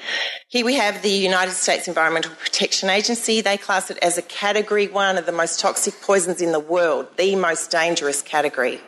here 0.48 0.64
we 0.64 0.76
have 0.76 1.02
the 1.02 1.10
United 1.10 1.54
States 1.54 1.88
Environmental 1.88 2.32
Protection 2.36 2.88
Agency. 2.88 3.40
They 3.40 3.56
class 3.56 3.90
it 3.90 3.98
as 3.98 4.16
a 4.16 4.22
category 4.22 4.86
one 4.86 5.18
of 5.18 5.26
the 5.26 5.32
most 5.32 5.58
toxic 5.58 6.00
poisons 6.00 6.40
in 6.40 6.52
the 6.52 6.60
world, 6.60 7.08
the 7.16 7.34
most 7.34 7.72
dangerous 7.72 8.22
category. 8.22 8.80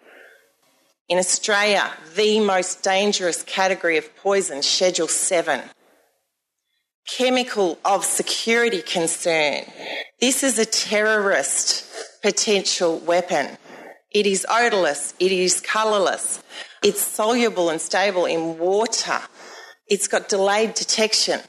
In 1.08 1.18
Australia, 1.18 1.90
the 2.14 2.38
most 2.38 2.84
dangerous 2.84 3.42
category 3.42 3.98
of 3.98 4.14
poison, 4.14 4.62
Schedule 4.62 5.08
7. 5.08 5.60
Chemical 7.18 7.80
of 7.84 8.04
security 8.04 8.80
concern. 8.80 9.64
This 10.20 10.44
is 10.44 10.56
a 10.60 10.64
terrorist 10.64 11.84
potential 12.22 12.98
weapon. 12.98 13.56
It 14.10 14.26
is 14.26 14.46
odorless, 14.50 15.14
it 15.20 15.32
is 15.32 15.60
colourless, 15.60 16.42
it's 16.82 17.00
soluble 17.00 17.70
and 17.70 17.80
stable 17.80 18.26
in 18.26 18.58
water. 18.58 19.20
It's 19.86 20.08
got 20.08 20.28
delayed 20.28 20.74
detection. 20.74 21.40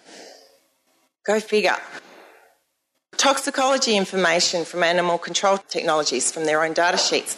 Go 1.25 1.39
figure. 1.39 1.77
Toxicology 3.17 3.95
information 3.95 4.65
from 4.65 4.83
animal 4.83 5.19
control 5.19 5.57
technologies 5.57 6.31
from 6.31 6.45
their 6.45 6.63
own 6.63 6.73
data 6.73 6.97
sheets 6.97 7.35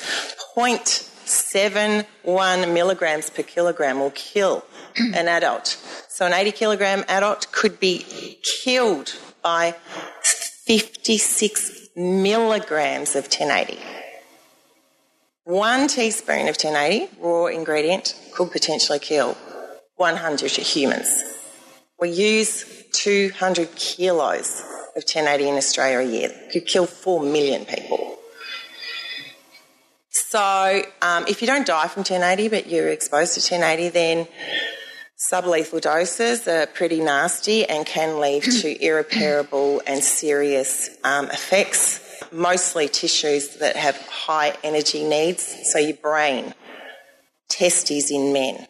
0.71 0.55 2.73
milligrams 2.73 3.29
per 3.29 3.43
kilogram 3.43 3.99
will 3.99 4.11
kill 4.11 4.63
an 5.13 5.27
adult. 5.27 5.67
So 6.07 6.25
an 6.25 6.33
80 6.33 6.51
kilogram 6.51 7.03
adult 7.07 7.51
could 7.51 7.79
be 7.79 8.05
killed 8.43 9.15
by 9.41 9.75
56 10.21 11.82
milligrams 11.95 13.15
of 13.15 13.25
1080. 13.25 13.79
One 15.45 15.87
teaspoon 15.87 16.47
of 16.47 16.55
1080 16.55 17.09
raw 17.19 17.47
ingredient 17.47 18.15
could 18.33 18.51
potentially 18.51 18.99
kill 18.99 19.35
100 19.97 20.51
humans. 20.51 21.23
We 21.99 22.09
use 22.09 22.83
200 22.93 23.75
kilos 23.75 24.61
of 24.95 25.03
1080 25.03 25.49
in 25.49 25.55
Australia 25.55 25.99
a 25.99 26.11
year. 26.11 26.31
Could 26.51 26.65
kill 26.65 26.85
4 26.85 27.23
million 27.23 27.65
people. 27.65 28.17
So, 30.09 30.83
um, 31.01 31.25
if 31.27 31.41
you 31.41 31.47
don't 31.47 31.65
die 31.65 31.87
from 31.87 32.01
1080 32.01 32.47
but 32.49 32.67
you're 32.67 32.89
exposed 32.89 33.33
to 33.33 33.39
1080, 33.39 33.89
then 33.89 34.27
sublethal 35.29 35.81
doses 35.81 36.47
are 36.47 36.67
pretty 36.67 36.99
nasty 36.99 37.65
and 37.65 37.85
can 37.85 38.19
lead 38.19 38.43
to 38.43 38.85
irreparable 38.85 39.81
and 39.87 40.03
serious 40.03 40.89
um, 41.03 41.25
effects, 41.31 42.01
mostly 42.31 42.87
tissues 42.87 43.57
that 43.57 43.75
have 43.75 43.97
high 44.07 44.55
energy 44.63 45.03
needs, 45.03 45.71
so 45.71 45.79
your 45.79 45.97
brain, 45.97 46.53
testes 47.49 48.11
in 48.11 48.33
men 48.33 48.67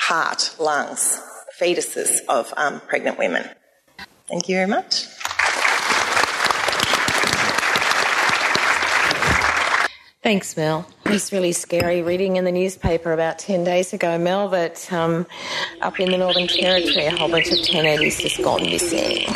heart, 0.00 0.56
lungs, 0.58 1.20
fetuses 1.60 2.20
of 2.28 2.52
um, 2.56 2.80
pregnant 2.80 3.18
women. 3.18 3.48
Thank 4.26 4.48
you 4.48 4.56
very 4.56 4.66
much. 4.66 5.04
Thanks, 10.22 10.54
Mel. 10.54 10.86
It 11.06 11.12
was 11.12 11.32
really 11.32 11.52
scary 11.52 12.02
reading 12.02 12.36
in 12.36 12.44
the 12.44 12.52
newspaper 12.52 13.14
about 13.14 13.38
10 13.38 13.64
days 13.64 13.94
ago, 13.94 14.18
Mel, 14.18 14.50
that 14.50 14.92
um, 14.92 15.26
up 15.80 15.98
in 15.98 16.10
the 16.10 16.18
Northern 16.18 16.46
Territory 16.46 17.06
a 17.06 17.16
whole 17.16 17.30
bunch 17.30 17.46
of 17.46 17.58
1080s 17.58 18.20
has 18.20 18.36
gone 18.36 18.62
missing. 18.64 19.26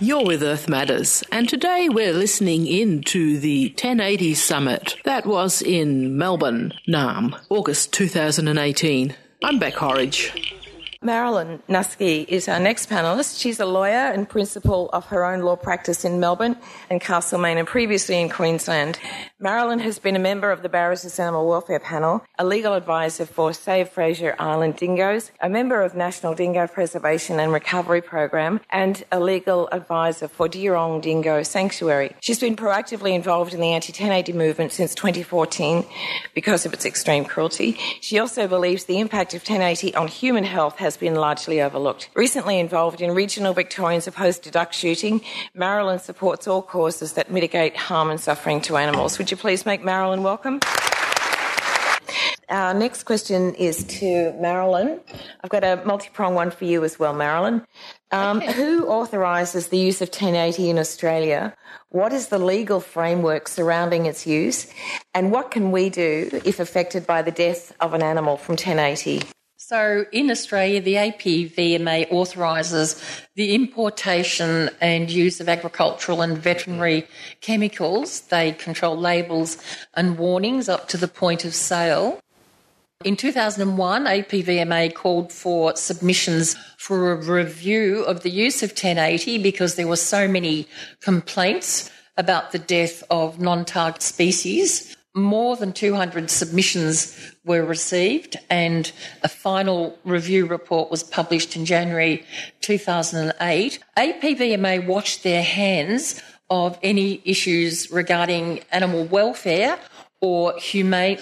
You're 0.00 0.26
with 0.26 0.42
Earth 0.42 0.68
Matters, 0.68 1.24
and 1.32 1.48
today 1.48 1.88
we're 1.88 2.12
listening 2.12 2.66
in 2.66 3.02
to 3.04 3.38
the 3.38 3.68
1080 3.68 4.34
Summit. 4.34 4.96
That 5.04 5.24
was 5.24 5.62
in 5.62 6.18
Melbourne, 6.18 6.74
Naarm, 6.86 7.40
August 7.48 7.94
2018. 7.94 9.14
I'm 9.42 9.58
Beck 9.58 9.74
Horridge. 9.74 10.63
Marilyn 11.04 11.62
Nusky 11.68 12.26
is 12.26 12.48
our 12.48 12.58
next 12.58 12.88
panellist. 12.88 13.38
She's 13.38 13.60
a 13.60 13.66
lawyer 13.66 13.92
and 13.92 14.26
principal 14.26 14.88
of 14.94 15.04
her 15.06 15.26
own 15.26 15.40
law 15.40 15.54
practice 15.54 16.02
in 16.02 16.18
Melbourne 16.18 16.56
and 16.88 16.98
Castlemaine 16.98 17.58
and 17.58 17.68
previously 17.68 18.18
in 18.18 18.30
Queensland. 18.30 18.98
Marilyn 19.38 19.80
has 19.80 19.98
been 19.98 20.16
a 20.16 20.18
member 20.18 20.50
of 20.50 20.62
the 20.62 20.70
Barristers 20.70 21.18
Animal 21.18 21.46
Welfare 21.46 21.78
Panel, 21.78 22.24
a 22.38 22.46
legal 22.46 22.72
advisor 22.72 23.26
for 23.26 23.52
Save 23.52 23.90
Fraser 23.90 24.34
Island 24.38 24.76
Dingoes, 24.76 25.30
a 25.42 25.48
member 25.50 25.82
of 25.82 25.94
National 25.94 26.34
Dingo 26.34 26.66
Preservation 26.66 27.38
and 27.38 27.52
Recovery 27.52 28.00
Program, 28.00 28.62
and 28.70 29.04
a 29.12 29.20
legal 29.20 29.68
advisor 29.72 30.26
for 30.26 30.48
Durong 30.48 31.02
Dingo 31.02 31.42
Sanctuary. 31.42 32.16
She's 32.22 32.40
been 32.40 32.56
proactively 32.56 33.12
involved 33.12 33.52
in 33.52 33.60
the 33.60 33.74
anti-1080 33.74 34.34
movement 34.34 34.72
since 34.72 34.94
2014 34.94 35.84
because 36.34 36.64
of 36.64 36.72
its 36.72 36.86
extreme 36.86 37.26
cruelty. 37.26 37.72
She 38.00 38.18
also 38.18 38.48
believes 38.48 38.84
the 38.84 39.00
impact 39.00 39.34
of 39.34 39.42
1080 39.42 39.94
on 39.96 40.08
human 40.08 40.44
health 40.44 40.78
has 40.78 40.93
been 40.96 41.14
largely 41.14 41.60
overlooked. 41.60 42.10
Recently 42.14 42.58
involved 42.58 43.00
in 43.00 43.12
regional 43.12 43.52
Victorians 43.52 44.06
opposed 44.06 44.44
to 44.44 44.50
duck 44.50 44.72
shooting, 44.72 45.20
Marilyn 45.54 45.98
supports 45.98 46.46
all 46.46 46.62
causes 46.62 47.14
that 47.14 47.30
mitigate 47.30 47.76
harm 47.76 48.10
and 48.10 48.20
suffering 48.20 48.60
to 48.62 48.76
animals. 48.76 49.18
Would 49.18 49.30
you 49.30 49.36
please 49.36 49.66
make 49.66 49.84
Marilyn 49.84 50.22
welcome? 50.22 50.60
Our 52.48 52.74
next 52.74 53.04
question 53.04 53.54
is 53.54 53.84
to 53.84 54.32
Marilyn. 54.34 55.00
I've 55.42 55.50
got 55.50 55.64
a 55.64 55.82
multi 55.84 56.10
pronged 56.12 56.36
one 56.36 56.50
for 56.50 56.66
you 56.66 56.84
as 56.84 56.98
well, 56.98 57.14
Marilyn. 57.14 57.66
Um, 58.10 58.38
okay. 58.38 58.52
Who 58.52 58.86
authorises 58.86 59.68
the 59.68 59.78
use 59.78 60.02
of 60.02 60.08
1080 60.08 60.70
in 60.70 60.78
Australia? 60.78 61.54
What 61.88 62.12
is 62.12 62.28
the 62.28 62.38
legal 62.38 62.80
framework 62.80 63.48
surrounding 63.48 64.06
its 64.06 64.26
use? 64.26 64.66
And 65.14 65.32
what 65.32 65.50
can 65.50 65.72
we 65.72 65.88
do 65.90 66.28
if 66.44 66.60
affected 66.60 67.06
by 67.06 67.22
the 67.22 67.30
death 67.30 67.72
of 67.80 67.94
an 67.94 68.02
animal 68.02 68.36
from 68.36 68.52
1080? 68.52 69.22
So 69.66 70.04
in 70.12 70.30
Australia, 70.30 70.82
the 70.82 70.96
APVMA 70.96 72.10
authorises 72.10 73.02
the 73.34 73.54
importation 73.54 74.68
and 74.78 75.10
use 75.10 75.40
of 75.40 75.48
agricultural 75.48 76.20
and 76.20 76.36
veterinary 76.36 77.08
chemicals. 77.40 78.20
They 78.28 78.52
control 78.52 78.94
labels 78.94 79.56
and 79.94 80.18
warnings 80.18 80.68
up 80.68 80.86
to 80.88 80.98
the 80.98 81.08
point 81.08 81.46
of 81.46 81.54
sale. 81.54 82.20
In 83.06 83.16
2001, 83.16 84.04
APVMA 84.04 84.92
called 84.92 85.32
for 85.32 85.74
submissions 85.76 86.56
for 86.76 87.12
a 87.12 87.16
review 87.16 88.04
of 88.04 88.22
the 88.22 88.30
use 88.30 88.62
of 88.62 88.72
1080 88.72 89.38
because 89.38 89.76
there 89.76 89.88
were 89.88 89.96
so 89.96 90.28
many 90.28 90.68
complaints 91.00 91.90
about 92.18 92.52
the 92.52 92.58
death 92.58 93.02
of 93.10 93.40
non 93.40 93.64
target 93.64 94.02
species. 94.02 94.93
More 95.16 95.56
than 95.56 95.72
200 95.72 96.28
submissions 96.28 97.16
were 97.44 97.64
received, 97.64 98.36
and 98.50 98.90
a 99.22 99.28
final 99.28 99.96
review 100.04 100.44
report 100.44 100.90
was 100.90 101.04
published 101.04 101.54
in 101.54 101.64
January 101.64 102.24
2008. 102.62 103.78
APVMA 103.96 104.86
washed 104.86 105.22
their 105.22 105.44
hands 105.44 106.20
of 106.50 106.76
any 106.82 107.22
issues 107.24 107.92
regarding 107.92 108.60
animal 108.72 109.04
welfare 109.04 109.78
or 110.20 110.58
humane 110.58 111.20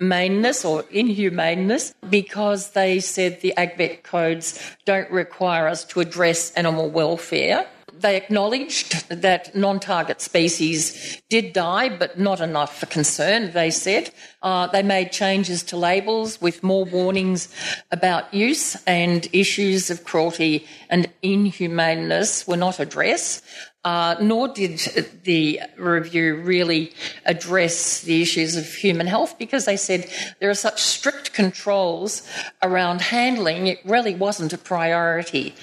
humaneness 0.00 0.64
or 0.64 0.84
inhumaneness 0.90 1.94
because 2.08 2.70
they 2.70 3.00
said 3.00 3.40
the 3.42 3.52
AgVet 3.56 4.02
codes 4.02 4.58
don't 4.86 5.10
require 5.10 5.68
us 5.68 5.84
to 5.84 6.00
address 6.00 6.52
animal 6.52 6.90
welfare. 6.90 7.66
They 8.00 8.16
acknowledged 8.16 9.08
that 9.10 9.54
non 9.54 9.78
target 9.78 10.20
species 10.20 11.20
did 11.28 11.52
die, 11.52 11.88
but 11.88 12.18
not 12.18 12.40
enough 12.40 12.78
for 12.78 12.86
concern, 12.86 13.52
they 13.52 13.70
said. 13.70 14.10
Uh, 14.42 14.66
they 14.68 14.82
made 14.82 15.12
changes 15.12 15.62
to 15.64 15.76
labels 15.76 16.40
with 16.40 16.62
more 16.62 16.84
warnings 16.86 17.48
about 17.90 18.32
use, 18.32 18.76
and 18.86 19.28
issues 19.32 19.90
of 19.90 20.04
cruelty 20.04 20.66
and 20.88 21.10
inhumaneness 21.22 22.46
were 22.46 22.56
not 22.56 22.80
addressed. 22.80 23.44
Uh, 23.82 24.14
nor 24.20 24.46
did 24.48 24.78
the 25.24 25.58
review 25.78 26.36
really 26.36 26.92
address 27.24 28.02
the 28.02 28.20
issues 28.20 28.54
of 28.54 28.66
human 28.66 29.06
health 29.06 29.38
because 29.38 29.64
they 29.64 29.76
said 29.76 30.06
there 30.38 30.50
are 30.50 30.54
such 30.54 30.82
strict 30.82 31.32
controls 31.32 32.28
around 32.62 33.00
handling, 33.00 33.66
it 33.66 33.78
really 33.86 34.14
wasn't 34.14 34.52
a 34.52 34.58
priority. 34.58 35.54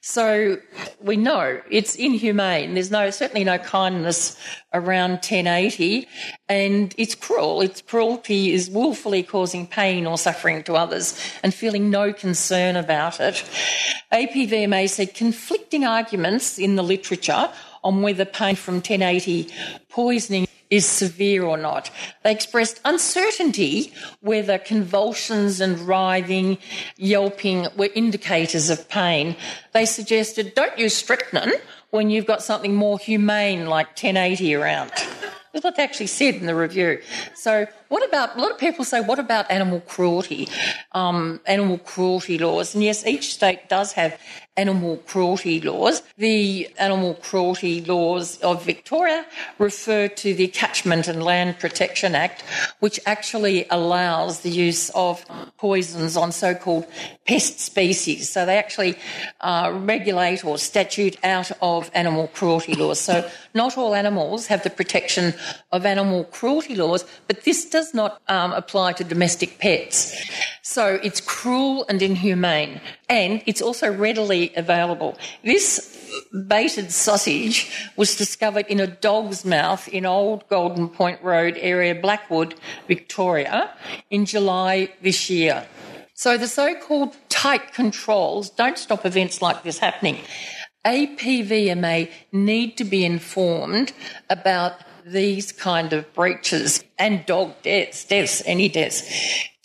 So 0.00 0.58
we 1.00 1.16
know 1.16 1.60
it's 1.68 1.96
inhumane. 1.96 2.74
There's 2.74 2.92
no, 2.92 3.10
certainly 3.10 3.42
no 3.42 3.58
kindness 3.58 4.38
around 4.72 5.14
1080 5.14 6.06
and 6.48 6.94
it's 6.96 7.16
cruel. 7.16 7.60
Its 7.60 7.82
cruelty 7.82 8.52
is 8.52 8.70
willfully 8.70 9.24
causing 9.24 9.66
pain 9.66 10.06
or 10.06 10.16
suffering 10.16 10.62
to 10.62 10.74
others 10.74 11.18
and 11.42 11.52
feeling 11.52 11.90
no 11.90 12.12
concern 12.12 12.76
about 12.76 13.18
it. 13.18 13.42
APVMA 14.12 14.88
said 14.88 15.14
conflicting 15.14 15.84
arguments 15.84 16.58
in 16.58 16.76
the 16.76 16.82
literature 16.82 17.50
on 17.82 18.02
whether 18.02 18.24
pain 18.24 18.54
from 18.54 18.76
1080 18.76 19.48
poisoning 19.88 20.46
is 20.70 20.86
severe 20.86 21.44
or 21.44 21.56
not. 21.56 21.90
They 22.22 22.32
expressed 22.32 22.80
uncertainty 22.84 23.92
whether 24.20 24.58
convulsions 24.58 25.60
and 25.60 25.78
writhing, 25.80 26.58
yelping 26.96 27.68
were 27.76 27.90
indicators 27.94 28.70
of 28.70 28.88
pain. 28.88 29.36
They 29.72 29.86
suggested 29.86 30.54
don't 30.54 30.78
use 30.78 30.94
strychnine 30.94 31.52
when 31.90 32.10
you've 32.10 32.26
got 32.26 32.42
something 32.42 32.74
more 32.74 32.98
humane 32.98 33.66
like 33.66 33.88
1080 33.88 34.54
around. 34.54 34.90
That's 35.52 35.64
what 35.64 35.76
they 35.76 35.84
actually 35.84 36.08
said 36.08 36.34
in 36.34 36.46
the 36.46 36.54
review. 36.54 37.00
So, 37.34 37.66
what 37.88 38.06
about 38.06 38.36
a 38.36 38.40
lot 38.40 38.50
of 38.50 38.58
people 38.58 38.84
say, 38.84 39.00
what 39.00 39.18
about 39.18 39.50
animal 39.50 39.80
cruelty, 39.80 40.48
um, 40.92 41.40
animal 41.46 41.78
cruelty 41.78 42.38
laws? 42.38 42.74
And 42.74 42.82
yes, 42.82 43.06
each 43.06 43.34
state 43.34 43.68
does 43.68 43.92
have 43.92 44.18
animal 44.56 44.96
cruelty 45.06 45.60
laws. 45.60 46.02
The 46.16 46.68
animal 46.78 47.14
cruelty 47.14 47.84
laws 47.84 48.38
of 48.38 48.64
Victoria 48.64 49.26
refer 49.58 50.08
to 50.08 50.34
the 50.34 50.48
Catchment 50.48 51.08
and 51.08 51.22
Land 51.22 51.58
Protection 51.58 52.14
Act, 52.14 52.42
which 52.80 52.98
actually 53.04 53.66
allows 53.70 54.40
the 54.40 54.50
use 54.50 54.88
of 54.94 55.24
poisons 55.58 56.16
on 56.16 56.32
so-called 56.32 56.86
pest 57.26 57.60
species. 57.60 58.30
So 58.30 58.46
they 58.46 58.56
actually 58.56 58.96
uh, 59.42 59.72
regulate 59.74 60.44
or 60.44 60.56
statute 60.56 61.18
out 61.22 61.52
of 61.60 61.90
animal 61.92 62.28
cruelty 62.28 62.74
laws. 62.74 63.00
So 63.00 63.28
not 63.52 63.76
all 63.76 63.94
animals 63.94 64.46
have 64.46 64.62
the 64.62 64.70
protection 64.70 65.34
of 65.70 65.84
animal 65.84 66.24
cruelty 66.24 66.74
laws, 66.74 67.04
but 67.28 67.44
this 67.44 67.68
does 67.76 67.92
not 67.92 68.22
um, 68.28 68.52
apply 68.52 68.94
to 68.94 69.04
domestic 69.04 69.58
pets. 69.58 69.98
So 70.62 70.98
it's 71.02 71.20
cruel 71.20 71.84
and 71.90 72.00
inhumane, 72.00 72.80
and 73.06 73.42
it's 73.44 73.60
also 73.60 73.92
readily 73.92 74.50
available. 74.56 75.18
This 75.44 75.68
baited 76.48 76.90
sausage 76.90 77.58
was 77.94 78.16
discovered 78.16 78.66
in 78.68 78.80
a 78.80 78.86
dog's 78.86 79.44
mouth 79.44 79.86
in 79.88 80.06
Old 80.06 80.48
Golden 80.48 80.88
Point 80.88 81.22
Road 81.22 81.58
area, 81.60 81.94
Blackwood, 81.94 82.54
Victoria, 82.88 83.70
in 84.08 84.24
July 84.24 84.88
this 85.02 85.28
year. 85.28 85.66
So 86.14 86.38
the 86.38 86.48
so 86.48 86.74
called 86.76 87.14
tight 87.28 87.74
controls 87.74 88.48
don't 88.48 88.78
stop 88.78 89.04
events 89.04 89.42
like 89.42 89.64
this 89.64 89.78
happening. 89.78 90.16
APVMA 90.86 92.10
need 92.32 92.78
to 92.78 92.84
be 92.84 93.04
informed 93.04 93.92
about 94.30 94.72
these 95.04 95.52
kind 95.52 95.92
of 95.92 96.12
breaches 96.14 96.82
and 96.98 97.24
dog 97.26 97.52
deaths, 97.62 98.04
deaths, 98.04 98.42
any 98.46 98.68
deaths. 98.68 99.02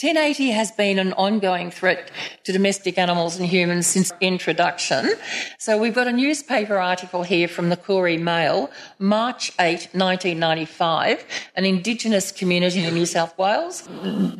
1080 0.01 0.49
has 0.49 0.71
been 0.71 0.97
an 0.97 1.13
ongoing 1.13 1.69
threat 1.69 2.09
to 2.43 2.51
domestic 2.51 2.97
animals 2.97 3.37
and 3.37 3.45
humans 3.45 3.85
since 3.85 4.11
introduction. 4.19 5.11
So 5.59 5.77
we've 5.77 5.93
got 5.93 6.07
a 6.07 6.11
newspaper 6.11 6.79
article 6.79 7.21
here 7.21 7.47
from 7.47 7.69
the 7.69 7.77
Koori 7.77 8.19
Mail, 8.19 8.71
March 8.97 9.51
8, 9.59 9.89
1995, 9.93 11.23
an 11.55 11.65
Indigenous 11.65 12.31
community 12.31 12.83
in 12.83 12.95
New 12.95 13.05
South 13.05 13.37
Wales. 13.37 13.87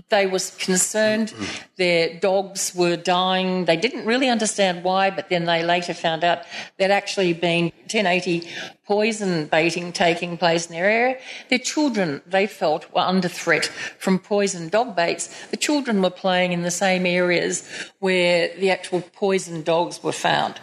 They 0.09 0.25
were 0.25 0.39
concerned 0.57 1.31
their 1.77 2.19
dogs 2.19 2.73
were 2.73 2.95
dying. 2.95 3.65
They 3.65 3.77
didn't 3.77 4.05
really 4.05 4.29
understand 4.29 4.83
why, 4.83 5.11
but 5.11 5.29
then 5.29 5.45
they 5.45 5.63
later 5.63 5.93
found 5.93 6.23
out 6.23 6.39
there'd 6.77 6.91
actually 6.91 7.33
been 7.33 7.65
1080 7.81 8.47
poison 8.85 9.45
baiting 9.45 9.91
taking 9.91 10.37
place 10.37 10.67
in 10.67 10.73
their 10.73 10.89
area. 10.89 11.17
Their 11.49 11.59
children, 11.59 12.21
they 12.27 12.45
felt, 12.45 12.80
were 12.93 13.01
under 13.01 13.27
threat 13.27 13.65
from 13.99 14.19
poison 14.19 14.69
dog 14.69 14.95
baits 14.95 15.29
the 15.47 15.57
children 15.57 16.01
were 16.01 16.09
playing 16.09 16.51
in 16.51 16.61
the 16.61 16.71
same 16.71 17.05
areas 17.05 17.67
where 17.99 18.55
the 18.57 18.69
actual 18.69 19.01
poison 19.01 19.63
dogs 19.63 20.03
were 20.03 20.11
found. 20.11 20.59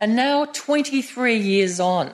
And 0.00 0.16
now, 0.16 0.46
23 0.46 1.36
years 1.36 1.80
on, 1.80 2.12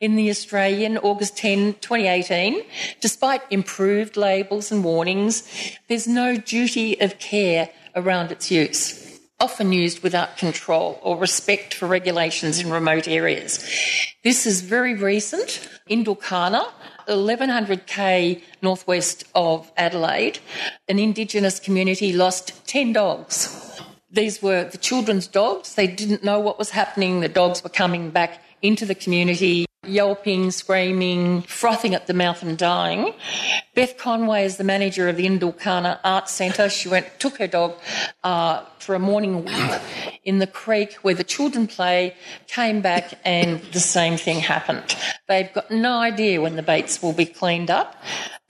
in 0.00 0.16
the 0.16 0.28
Australian, 0.28 0.98
August 0.98 1.36
10, 1.36 1.74
2018, 1.80 2.62
despite 3.00 3.40
improved 3.50 4.16
labels 4.16 4.70
and 4.70 4.84
warnings, 4.84 5.44
there's 5.88 6.06
no 6.06 6.36
duty 6.36 7.00
of 7.00 7.18
care 7.18 7.70
around 7.94 8.32
its 8.32 8.50
use 8.50 9.02
often 9.42 9.72
used 9.72 10.04
without 10.04 10.36
control 10.36 11.00
or 11.02 11.18
respect 11.18 11.74
for 11.74 11.88
regulations 11.88 12.60
in 12.60 12.70
remote 12.70 13.08
areas. 13.08 13.58
This 14.22 14.46
is 14.46 14.60
very 14.60 14.94
recent. 14.94 15.68
Indulkana, 15.88 16.64
1100k 17.08 18.42
northwest 18.62 19.24
of 19.34 19.70
Adelaide, 19.76 20.38
an 20.88 20.98
Indigenous 20.98 21.60
community 21.60 22.12
lost 22.12 22.66
10 22.66 22.92
dogs. 22.92 23.80
These 24.10 24.42
were 24.42 24.64
the 24.64 24.78
children's 24.78 25.26
dogs. 25.26 25.74
They 25.74 25.86
didn't 25.86 26.22
know 26.22 26.38
what 26.38 26.58
was 26.58 26.70
happening. 26.70 27.20
The 27.20 27.28
dogs 27.28 27.64
were 27.64 27.70
coming 27.70 28.10
back 28.10 28.42
into 28.60 28.84
the 28.84 28.94
community, 28.94 29.66
yelping, 29.84 30.52
screaming, 30.52 31.42
frothing 31.42 31.92
at 31.92 32.06
the 32.06 32.14
mouth 32.14 32.40
and 32.42 32.56
dying. 32.56 33.12
Beth 33.74 33.98
Conway 33.98 34.44
is 34.44 34.56
the 34.56 34.64
manager 34.64 35.08
of 35.08 35.16
the 35.16 35.26
Indulkana 35.26 35.98
Arts 36.04 36.30
Centre. 36.30 36.68
She 36.68 36.88
went, 36.88 37.18
took 37.18 37.38
her 37.38 37.48
dog 37.48 37.74
uh, 38.22 38.64
for 38.78 38.94
a 38.94 39.00
morning 39.00 39.44
walk 39.44 39.82
in 40.24 40.38
the 40.38 40.46
creek 40.46 40.94
where 41.02 41.14
the 41.14 41.24
children 41.24 41.66
play, 41.66 42.14
came 42.46 42.80
back 42.80 43.14
and 43.24 43.60
the 43.72 43.80
same 43.80 44.16
thing 44.16 44.38
happened. 44.38 44.96
They've 45.26 45.52
got 45.52 45.68
no 45.70 45.98
idea 45.98 46.40
when 46.40 46.54
the 46.54 46.62
baits 46.62 47.02
will 47.02 47.12
be 47.12 47.26
cleaned 47.26 47.70
up. 47.70 47.96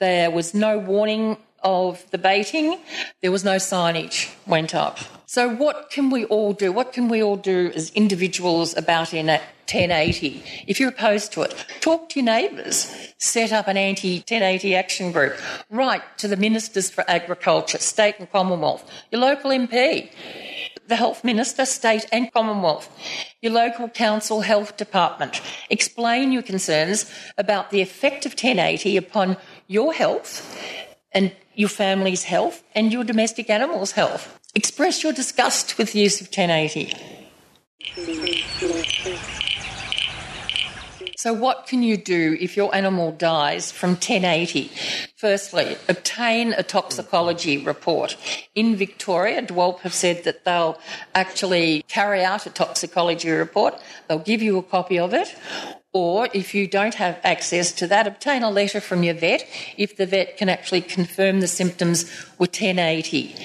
There 0.01 0.31
was 0.31 0.53
no 0.53 0.79
warning 0.79 1.39
of 1.63 2.05
the 2.11 2.19
baiting, 2.19 2.79
there 3.21 3.31
was 3.31 3.45
no 3.45 3.57
signage 3.57 4.33
went 4.47 4.75
up. 4.75 4.99
So, 5.27 5.49
what 5.49 5.89
can 5.91 6.11
we 6.11 6.27
all 6.27 6.53
do? 6.53 6.73
What 6.73 6.93
can 6.93 7.09
we 7.09 7.23
all 7.23 7.37
do 7.37 7.73
as 7.75 7.91
individuals 7.93 8.77
about 8.77 9.15
in 9.15 9.29
1080? 9.29 10.45
If 10.67 10.79
you're 10.79 10.91
opposed 10.91 11.33
to 11.33 11.43
it, 11.43 11.55
talk 11.81 12.11
to 12.11 12.21
your 12.21 12.27
neighbours, 12.27 12.95
set 13.17 13.53
up 13.53 13.67
an 13.67 13.79
anti 13.79 14.17
1080 14.17 14.75
action 14.75 15.11
group, 15.11 15.35
write 15.71 16.03
to 16.19 16.29
the 16.29 16.37
Ministers 16.37 16.91
for 16.91 17.09
Agriculture, 17.09 17.79
State 17.79 18.17
and 18.19 18.31
Commonwealth, 18.31 18.85
your 19.11 19.23
local 19.23 19.51
MP, 19.51 20.11
the 20.89 20.97
Health 20.97 21.25
Minister, 21.25 21.65
State 21.65 22.05
and 22.13 22.31
Commonwealth, 22.31 22.95
your 23.41 23.53
local 23.53 23.89
council 23.89 24.43
health 24.43 24.77
department. 24.77 25.41
Explain 25.71 26.33
your 26.33 26.43
concerns 26.43 27.11
about 27.39 27.71
the 27.71 27.81
effect 27.81 28.27
of 28.27 28.33
1080 28.33 28.99
upon 28.99 29.39
your 29.67 29.95
health 29.95 30.59
and 31.13 31.33
your 31.55 31.69
family's 31.69 32.25
health 32.25 32.63
and 32.75 32.93
your 32.93 33.05
domestic 33.05 33.51
animals' 33.51 33.93
health. 33.93 34.39
Express 34.55 35.03
your 35.03 35.13
disgust 35.13 35.79
with 35.79 35.93
the 35.93 36.01
use 36.01 36.21
of 36.21 36.27
1080. 36.27 36.93
So, 41.23 41.33
what 41.33 41.69
can 41.69 41.85
you 41.85 41.97
do 41.97 42.37
if 42.41 42.57
your 42.57 42.75
animal 42.75 43.13
dies 43.13 43.71
from 43.71 43.91
1080? 43.91 44.73
Firstly, 45.17 45.77
obtain 45.89 46.53
a 46.53 46.65
toxicology 46.65 47.59
report. 47.59 48.17
In 48.57 48.75
Victoria, 48.75 49.41
DELWP 49.41 49.79
have 49.83 49.95
said 49.95 50.25
that 50.25 50.45
they'll 50.45 50.81
actually 51.15 51.85
carry 51.87 52.25
out 52.25 52.47
a 52.47 52.51
toxicology 52.51 53.31
report. 53.31 53.81
They'll 54.09 54.19
give 54.19 54.43
you 54.43 54.59
a 54.59 54.65
copy 54.65 54.99
of 54.99 55.15
it. 55.15 55.33
Or 55.95 56.29
if 56.33 56.55
you 56.55 56.67
don't 56.67 56.95
have 56.95 57.21
access 57.23 57.71
to 57.73 57.87
that, 57.89 58.07
obtain 58.07 58.43
a 58.43 58.51
letter 58.51 58.81
from 58.81 59.03
your 59.03 59.13
vet 59.13 59.47
if 59.77 59.97
the 59.97 60.07
vet 60.07 60.39
can 60.39 60.49
actually 60.49 60.81
confirm 60.81 61.41
the 61.41 61.47
symptoms 61.47 62.05
were 62.39 62.47
1080. 62.47 63.37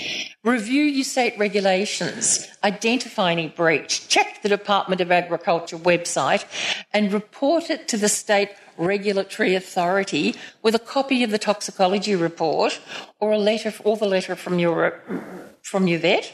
Review 0.43 1.03
state 1.03 1.38
regulations, 1.38 2.47
identify 2.63 3.33
any 3.33 3.49
breach, 3.49 4.07
check 4.07 4.41
the 4.43 4.49
Department 4.49 5.01
of 5.01 5.12
Agriculture 5.12 5.77
website 5.77 6.45
and 6.93 7.12
report 7.12 7.69
it 7.69 7.89
to 7.89 7.97
the 7.97 8.07
state 8.07 8.51
regulatory 8.77 9.53
authority 9.55 10.36
with 10.62 10.73
a 10.73 10.79
copy 10.79 11.23
of 11.23 11.31
the 11.31 11.38
toxicology 11.38 12.15
report 12.15 12.79
or 13.19 13.33
a 13.33 13.38
letter 13.38 13.73
or 13.83 13.97
the 13.97 14.07
letter 14.07 14.36
from 14.36 14.57
your 14.57 15.01
from 15.67 15.86
your 15.86 15.99
vet. 15.99 16.32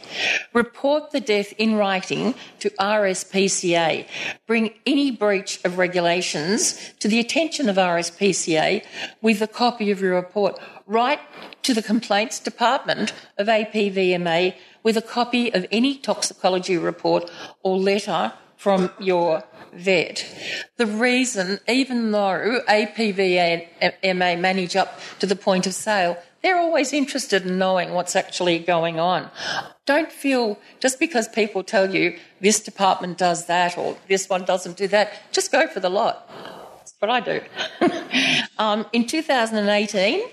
Report 0.53 1.09
the 1.09 1.19
death 1.19 1.53
in 1.57 1.73
writing 1.73 2.35
to 2.59 2.69
RSPCA. 2.79 4.05
Bring 4.45 4.75
any 4.85 5.09
breach 5.09 5.59
of 5.65 5.79
regulations 5.79 6.93
to 6.99 7.07
the 7.07 7.19
attention 7.19 7.67
of 7.67 7.77
RSPCA 7.77 8.85
with 9.23 9.41
a 9.41 9.47
copy 9.47 9.89
of 9.89 10.01
your 10.01 10.13
report. 10.13 10.59
Write 10.85 11.19
to 11.63 11.73
the 11.73 11.81
complaints 11.81 12.39
department 12.39 13.11
of 13.39 13.47
APVMA 13.47 14.53
with 14.83 14.97
a 14.97 15.01
copy 15.01 15.51
of 15.51 15.65
any 15.71 15.97
toxicology 15.97 16.77
report 16.77 17.31
or 17.63 17.75
letter 17.77 18.33
from 18.55 18.91
your 18.99 19.43
vet. 19.73 20.27
The 20.77 20.85
reason, 20.85 21.59
even 21.67 22.11
though 22.11 22.61
APVMA 22.69 24.39
manage 24.39 24.75
up 24.75 24.99
to 25.19 25.25
the 25.25 25.35
point 25.35 25.65
of 25.65 25.73
sale, 25.73 26.17
they're 26.43 26.59
always 26.59 26.93
interested 26.93 27.45
in 27.45 27.57
knowing 27.57 27.93
what's 27.93 28.15
actually 28.15 28.59
going 28.59 28.99
on. 28.99 29.31
Don't 29.85 30.11
feel 30.11 30.59
just 30.79 30.99
because 30.99 31.27
people 31.29 31.63
tell 31.63 31.95
you 31.95 32.19
this 32.41 32.59
department 32.59 33.17
does 33.17 33.47
that 33.47 33.77
or 33.77 33.97
this 34.07 34.29
one 34.29 34.43
doesn't 34.43 34.77
do 34.77 34.87
that, 34.89 35.13
just 35.31 35.51
go 35.51 35.67
for 35.67 35.79
the 35.79 35.89
lot. 35.89 36.29
What 37.03 37.09
I 37.09 37.19
do. 37.19 37.41
um, 38.57 38.85
in 38.93 39.05
2018, 39.05 40.23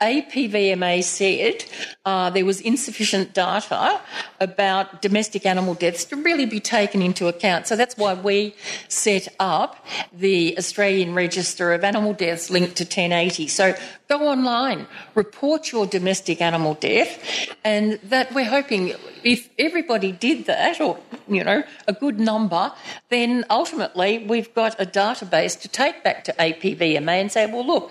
APVMA 0.00 1.04
said 1.04 1.66
uh, 2.06 2.30
there 2.30 2.46
was 2.46 2.62
insufficient 2.62 3.34
data 3.34 4.00
about 4.40 5.02
domestic 5.02 5.44
animal 5.44 5.74
deaths 5.74 6.06
to 6.06 6.16
really 6.16 6.46
be 6.46 6.60
taken 6.60 7.02
into 7.02 7.28
account. 7.28 7.66
So 7.66 7.76
that's 7.76 7.98
why 7.98 8.14
we 8.14 8.54
set 8.88 9.28
up 9.38 9.84
the 10.14 10.56
Australian 10.56 11.12
Register 11.12 11.74
of 11.74 11.84
Animal 11.84 12.14
Deaths 12.14 12.48
linked 12.48 12.76
to 12.76 12.84
1080. 12.84 13.46
So 13.48 13.74
go 14.08 14.26
online, 14.26 14.86
report 15.14 15.72
your 15.72 15.84
domestic 15.84 16.40
animal 16.40 16.72
death, 16.72 17.22
and 17.64 18.00
that 18.02 18.32
we're 18.32 18.48
hoping 18.48 18.94
if 19.24 19.48
everybody 19.58 20.12
did 20.12 20.46
that, 20.46 20.80
or 20.80 20.98
you 21.26 21.42
know, 21.42 21.64
a 21.88 21.92
good 21.92 22.20
number, 22.20 22.72
then 23.08 23.44
ultimately 23.50 24.24
we've 24.26 24.54
got 24.54 24.80
a 24.80 24.86
database 24.86 25.60
to 25.62 25.68
take 25.68 26.04
back 26.04 26.24
to 26.24 26.32
APVMA 26.34 27.20
and 27.20 27.32
say, 27.32 27.46
well, 27.46 27.66
look, 27.66 27.90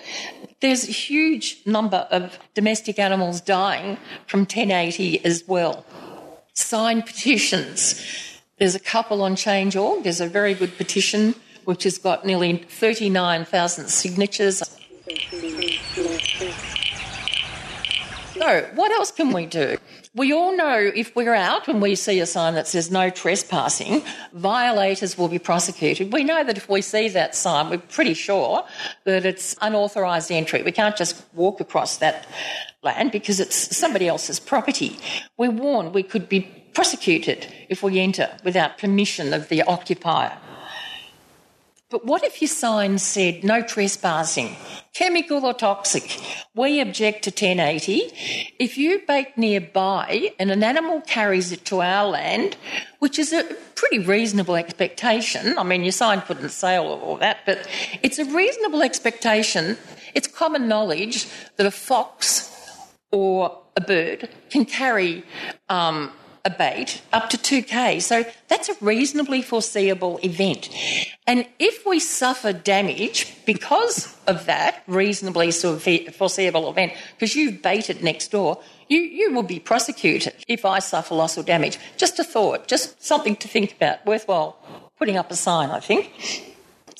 there's 0.61 0.87
a 0.87 0.91
huge 0.91 1.61
number 1.65 2.07
of 2.09 2.39
domestic 2.53 2.99
animals 2.99 3.41
dying 3.41 3.97
from 4.27 4.41
1080 4.41 5.25
as 5.25 5.43
well. 5.47 5.85
Sign 6.53 7.01
petitions. 7.01 8.01
There's 8.59 8.75
a 8.75 8.79
couple 8.79 9.23
on 9.23 9.35
Change.org. 9.35 10.03
There's 10.03 10.21
a 10.21 10.27
very 10.27 10.53
good 10.53 10.77
petition 10.77 11.35
which 11.65 11.83
has 11.83 11.97
got 11.97 12.25
nearly 12.25 12.57
39,000 12.57 13.87
signatures. 13.87 14.61
So, 18.43 18.69
what 18.75 18.91
else 18.91 19.09
can 19.09 19.31
we 19.31 19.45
do? 19.45 19.77
We 20.15 20.33
all 20.33 20.53
know 20.53 20.77
if 20.77 21.15
we're 21.15 21.33
out 21.33 21.69
and 21.69 21.81
we 21.81 21.95
see 21.95 22.19
a 22.19 22.25
sign 22.25 22.55
that 22.55 22.67
says 22.67 22.91
no 22.91 23.09
trespassing, 23.09 24.03
violators 24.33 25.17
will 25.17 25.29
be 25.29 25.39
prosecuted. 25.39 26.11
We 26.11 26.25
know 26.25 26.43
that 26.43 26.57
if 26.57 26.67
we 26.67 26.81
see 26.81 27.07
that 27.07 27.35
sign, 27.35 27.69
we're 27.69 27.77
pretty 27.77 28.13
sure 28.13 28.65
that 29.05 29.25
it's 29.25 29.55
unauthorised 29.61 30.29
entry. 30.29 30.61
We 30.61 30.73
can't 30.73 30.97
just 30.97 31.23
walk 31.33 31.61
across 31.61 31.99
that 31.99 32.27
land 32.81 33.13
because 33.13 33.39
it's 33.39 33.77
somebody 33.77 34.09
else's 34.09 34.41
property. 34.41 34.99
We're 35.37 35.49
warned 35.49 35.93
we 35.93 36.03
could 36.03 36.27
be 36.27 36.41
prosecuted 36.73 37.47
if 37.69 37.81
we 37.81 37.97
enter 38.01 38.29
without 38.43 38.77
permission 38.77 39.33
of 39.33 39.47
the 39.47 39.61
occupier. 39.61 40.37
But 41.93 42.05
what 42.05 42.23
if 42.23 42.41
your 42.41 42.49
sign 42.49 42.97
said 42.97 43.43
no 43.43 43.61
trespassing, 43.61 44.55
chemical 44.95 45.45
or 45.45 45.53
toxic? 45.53 46.19
We 46.55 46.79
object 46.79 47.25
to 47.25 47.29
1080. 47.29 48.55
If 48.57 48.79
you 48.79 49.03
bake 49.07 49.37
nearby 49.37 50.33
and 50.39 50.49
an 50.49 50.63
animal 50.63 51.01
carries 51.01 51.51
it 51.51 51.65
to 51.65 51.83
our 51.83 52.07
land, 52.07 52.57
which 52.97 53.19
is 53.19 53.31
a 53.31 53.43
pretty 53.75 53.99
reasonable 53.99 54.55
expectation, 54.55 55.55
I 55.55 55.61
mean, 55.61 55.83
your 55.83 55.91
sign 55.91 56.21
couldn't 56.21 56.49
say 56.49 56.77
all 56.77 57.13
of 57.13 57.19
that, 57.19 57.41
but 57.45 57.67
it's 58.01 58.17
a 58.17 58.25
reasonable 58.25 58.81
expectation. 58.81 59.77
It's 60.15 60.25
common 60.25 60.67
knowledge 60.67 61.27
that 61.57 61.67
a 61.67 61.71
fox 61.71 62.51
or 63.11 63.55
a 63.77 63.81
bird 63.81 64.29
can 64.49 64.65
carry 64.65 65.23
um, 65.69 66.11
a 66.45 66.49
bait 66.49 67.01
up 67.13 67.29
to 67.29 67.37
2k. 67.37 68.01
So 68.01 68.25
that's 68.49 68.67
a 68.67 68.75
reasonably 68.81 69.41
foreseeable 69.41 70.19
event. 70.23 70.69
And 71.25 71.45
if 71.57 71.85
we 71.85 71.99
suffer 71.99 72.51
damage 72.51 73.33
because 73.45 74.17
of 74.27 74.45
that 74.47 74.83
reasonably 74.85 75.51
foreseeable 75.51 76.69
event, 76.69 76.93
because 77.15 77.35
you've 77.35 77.61
baited 77.61 78.03
next 78.03 78.31
door, 78.31 78.59
you, 78.89 78.99
you 78.99 79.33
will 79.33 79.43
be 79.43 79.59
prosecuted 79.59 80.33
if 80.47 80.65
I 80.65 80.79
suffer 80.79 81.15
loss 81.15 81.37
or 81.37 81.43
damage. 81.43 81.77
Just 81.95 82.19
a 82.19 82.23
thought, 82.25 82.67
just 82.67 83.01
something 83.01 83.37
to 83.37 83.47
think 83.47 83.73
about, 83.73 84.05
worthwhile 84.05 84.57
putting 84.99 85.17
up 85.17 85.31
a 85.31 85.35
sign, 85.35 85.69
I 85.69 85.79
think. 85.79 86.11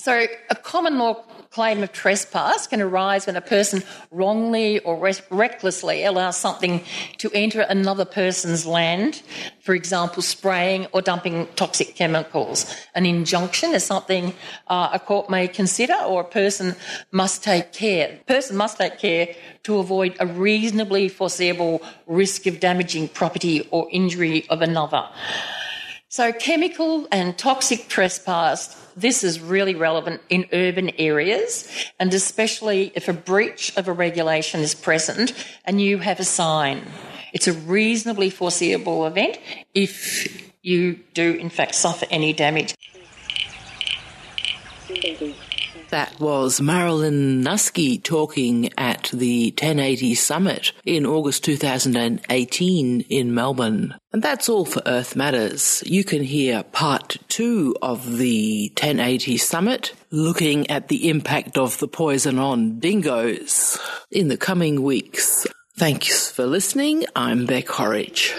So, 0.03 0.27
a 0.49 0.55
common 0.55 0.97
law 0.99 1.23
claim 1.49 1.81
of 1.81 1.93
trespass 1.93 2.67
can 2.67 2.81
arise 2.81 3.25
when 3.25 3.37
a 3.37 3.41
person 3.41 3.83
wrongly 4.11 4.79
or 4.79 4.99
re- 4.99 5.13
recklessly 5.29 6.03
allows 6.03 6.35
something 6.35 6.83
to 7.19 7.31
enter 7.33 7.61
another 7.61 8.03
person's 8.03 8.65
land, 8.65 9.21
for 9.61 9.73
example, 9.73 10.21
spraying 10.21 10.87
or 10.91 11.01
dumping 11.01 11.47
toxic 11.55 11.95
chemicals. 11.95 12.65
An 12.95 13.05
injunction 13.05 13.73
is 13.73 13.85
something 13.85 14.33
uh, 14.67 14.89
a 14.91 14.99
court 14.99 15.29
may 15.29 15.47
consider, 15.47 15.95
or 16.05 16.19
a 16.19 16.27
person 16.27 16.75
must 17.13 17.41
take 17.41 17.71
care. 17.71 18.19
A 18.19 18.23
person 18.25 18.57
must 18.57 18.79
take 18.79 18.99
care 18.99 19.33
to 19.63 19.77
avoid 19.77 20.17
a 20.19 20.27
reasonably 20.27 21.07
foreseeable 21.07 21.81
risk 22.07 22.45
of 22.45 22.59
damaging 22.59 23.07
property 23.07 23.65
or 23.71 23.87
injury 23.89 24.45
of 24.49 24.61
another. 24.61 25.07
So, 26.09 26.33
chemical 26.33 27.07
and 27.09 27.37
toxic 27.37 27.87
trespass, 27.87 28.82
this 28.95 29.23
is 29.23 29.39
really 29.39 29.75
relevant 29.75 30.21
in 30.29 30.45
urban 30.53 30.91
areas, 30.97 31.67
and 31.99 32.13
especially 32.13 32.91
if 32.95 33.07
a 33.07 33.13
breach 33.13 33.75
of 33.77 33.87
a 33.87 33.93
regulation 33.93 34.61
is 34.61 34.75
present 34.75 35.33
and 35.65 35.81
you 35.81 35.99
have 35.99 36.19
a 36.19 36.23
sign. 36.23 36.81
It's 37.33 37.47
a 37.47 37.53
reasonably 37.53 38.29
foreseeable 38.29 39.05
event 39.07 39.39
if 39.73 40.53
you 40.61 40.99
do, 41.13 41.33
in 41.33 41.49
fact, 41.49 41.75
suffer 41.75 42.05
any 42.09 42.33
damage. 42.33 42.75
That 45.93 46.19
was 46.19 46.59
Marilyn 46.59 47.43
Nusky 47.43 48.01
talking 48.01 48.71
at 48.79 49.11
the 49.13 49.51
1080 49.51 50.15
Summit 50.15 50.71
in 50.83 51.05
August 51.05 51.43
2018 51.43 53.01
in 53.01 53.35
Melbourne. 53.35 53.93
And 54.11 54.23
that's 54.23 54.49
all 54.49 54.65
for 54.65 54.81
Earth 54.87 55.15
Matters. 55.15 55.83
You 55.85 56.03
can 56.03 56.23
hear 56.23 56.63
part 56.63 57.17
two 57.27 57.75
of 57.83 58.17
the 58.17 58.69
1080 58.69 59.37
Summit 59.37 59.93
looking 60.09 60.67
at 60.71 60.87
the 60.87 61.11
impact 61.11 61.59
of 61.59 61.77
the 61.77 61.87
poison 61.87 62.39
on 62.39 62.79
dingoes 62.79 63.77
in 64.09 64.29
the 64.29 64.37
coming 64.37 64.81
weeks. 64.81 65.45
Thanks 65.77 66.31
for 66.31 66.47
listening. 66.47 67.05
I'm 67.15 67.45
Beck 67.45 67.67
Horridge. 67.67 68.33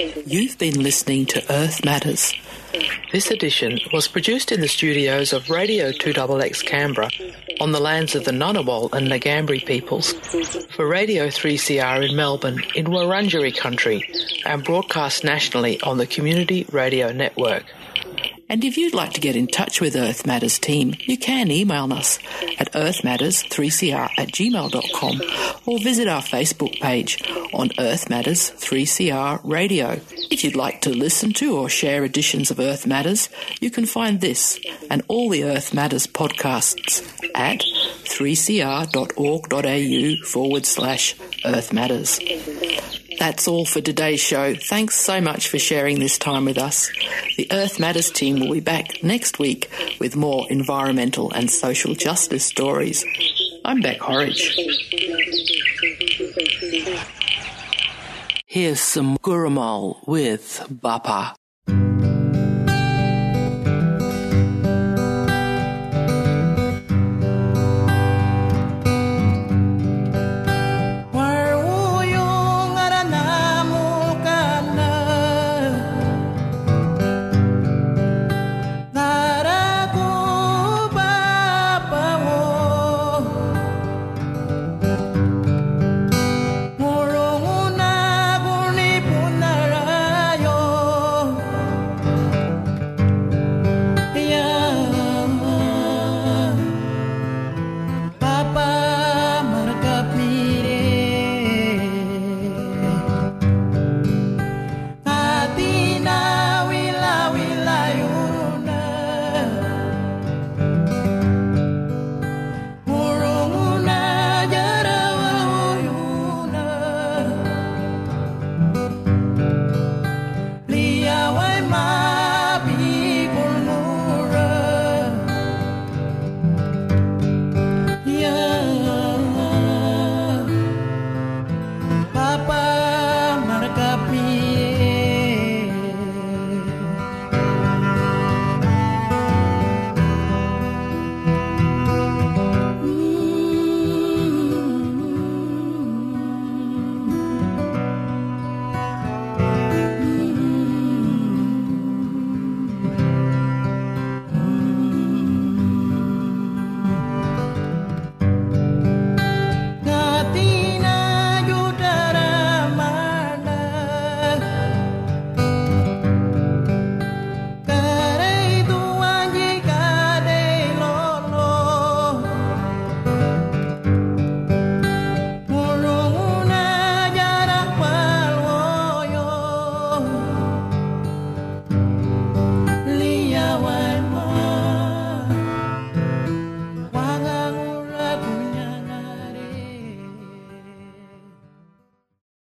You've 0.00 0.56
been 0.56 0.82
listening 0.82 1.26
to 1.26 1.52
Earth 1.52 1.84
Matters. 1.84 2.32
This 3.12 3.30
edition 3.30 3.78
was 3.92 4.08
produced 4.08 4.50
in 4.50 4.62
the 4.62 4.68
studios 4.68 5.34
of 5.34 5.50
Radio 5.50 5.92
2XX 5.92 6.64
Canberra 6.64 7.10
on 7.60 7.72
the 7.72 7.80
lands 7.80 8.14
of 8.14 8.24
the 8.24 8.30
Ngunnawal 8.30 8.90
and 8.94 9.08
Ngambri 9.08 9.66
peoples 9.66 10.14
for 10.70 10.86
Radio 10.86 11.26
3CR 11.26 12.08
in 12.08 12.16
Melbourne 12.16 12.62
in 12.74 12.86
Wurundjeri 12.86 13.54
country 13.54 14.02
and 14.46 14.64
broadcast 14.64 15.22
nationally 15.22 15.78
on 15.82 15.98
the 15.98 16.06
Community 16.06 16.64
Radio 16.72 17.12
Network. 17.12 17.66
And 18.50 18.64
if 18.64 18.76
you'd 18.76 18.94
like 18.94 19.12
to 19.12 19.20
get 19.20 19.36
in 19.36 19.46
touch 19.46 19.80
with 19.80 19.94
Earth 19.94 20.26
Matters 20.26 20.58
team, 20.58 20.94
you 20.98 21.16
can 21.16 21.52
email 21.52 21.92
us 21.92 22.18
at 22.58 22.72
earthmatters3cr 22.72 24.10
at 24.18 24.28
gmail.com 24.32 25.22
or 25.66 25.78
visit 25.78 26.08
our 26.08 26.20
Facebook 26.20 26.80
page 26.80 27.22
on 27.54 27.70
Earth 27.78 28.10
Matters 28.10 28.50
3CR 28.50 29.40
Radio. 29.44 30.00
If 30.32 30.42
you'd 30.42 30.56
like 30.56 30.80
to 30.80 30.90
listen 30.90 31.32
to 31.34 31.56
or 31.56 31.68
share 31.68 32.04
editions 32.04 32.50
of 32.50 32.58
Earth 32.58 32.88
Matters, 32.88 33.28
you 33.60 33.70
can 33.70 33.86
find 33.86 34.20
this 34.20 34.58
and 34.90 35.02
all 35.06 35.28
the 35.30 35.44
Earth 35.44 35.72
Matters 35.72 36.08
podcasts 36.08 37.08
at 37.36 37.60
3cr.org.au 38.04 38.96
forward 40.26 40.66
slash 40.66 41.14
Earth 41.44 41.72
Matters. 41.72 42.18
That's 43.20 43.46
all 43.46 43.66
for 43.66 43.82
today's 43.82 44.18
show. 44.18 44.54
Thanks 44.54 44.96
so 44.96 45.20
much 45.20 45.48
for 45.48 45.58
sharing 45.58 45.98
this 45.98 46.16
time 46.16 46.46
with 46.46 46.56
us. 46.56 46.90
The 47.36 47.48
Earth 47.52 47.78
Matters 47.78 48.10
team 48.10 48.40
will 48.40 48.54
be 48.54 48.60
back 48.60 49.04
next 49.04 49.38
week 49.38 49.70
with 50.00 50.16
more 50.16 50.46
environmental 50.48 51.30
and 51.30 51.50
social 51.50 51.94
justice 51.94 52.46
stories. 52.46 53.04
I'm 53.62 53.82
Beck 53.82 53.98
Horridge. 53.98 54.56
Here's 58.46 58.80
some 58.80 59.18
Gurrumul 59.18 59.98
with 60.08 60.66
Bapa. 60.70 61.34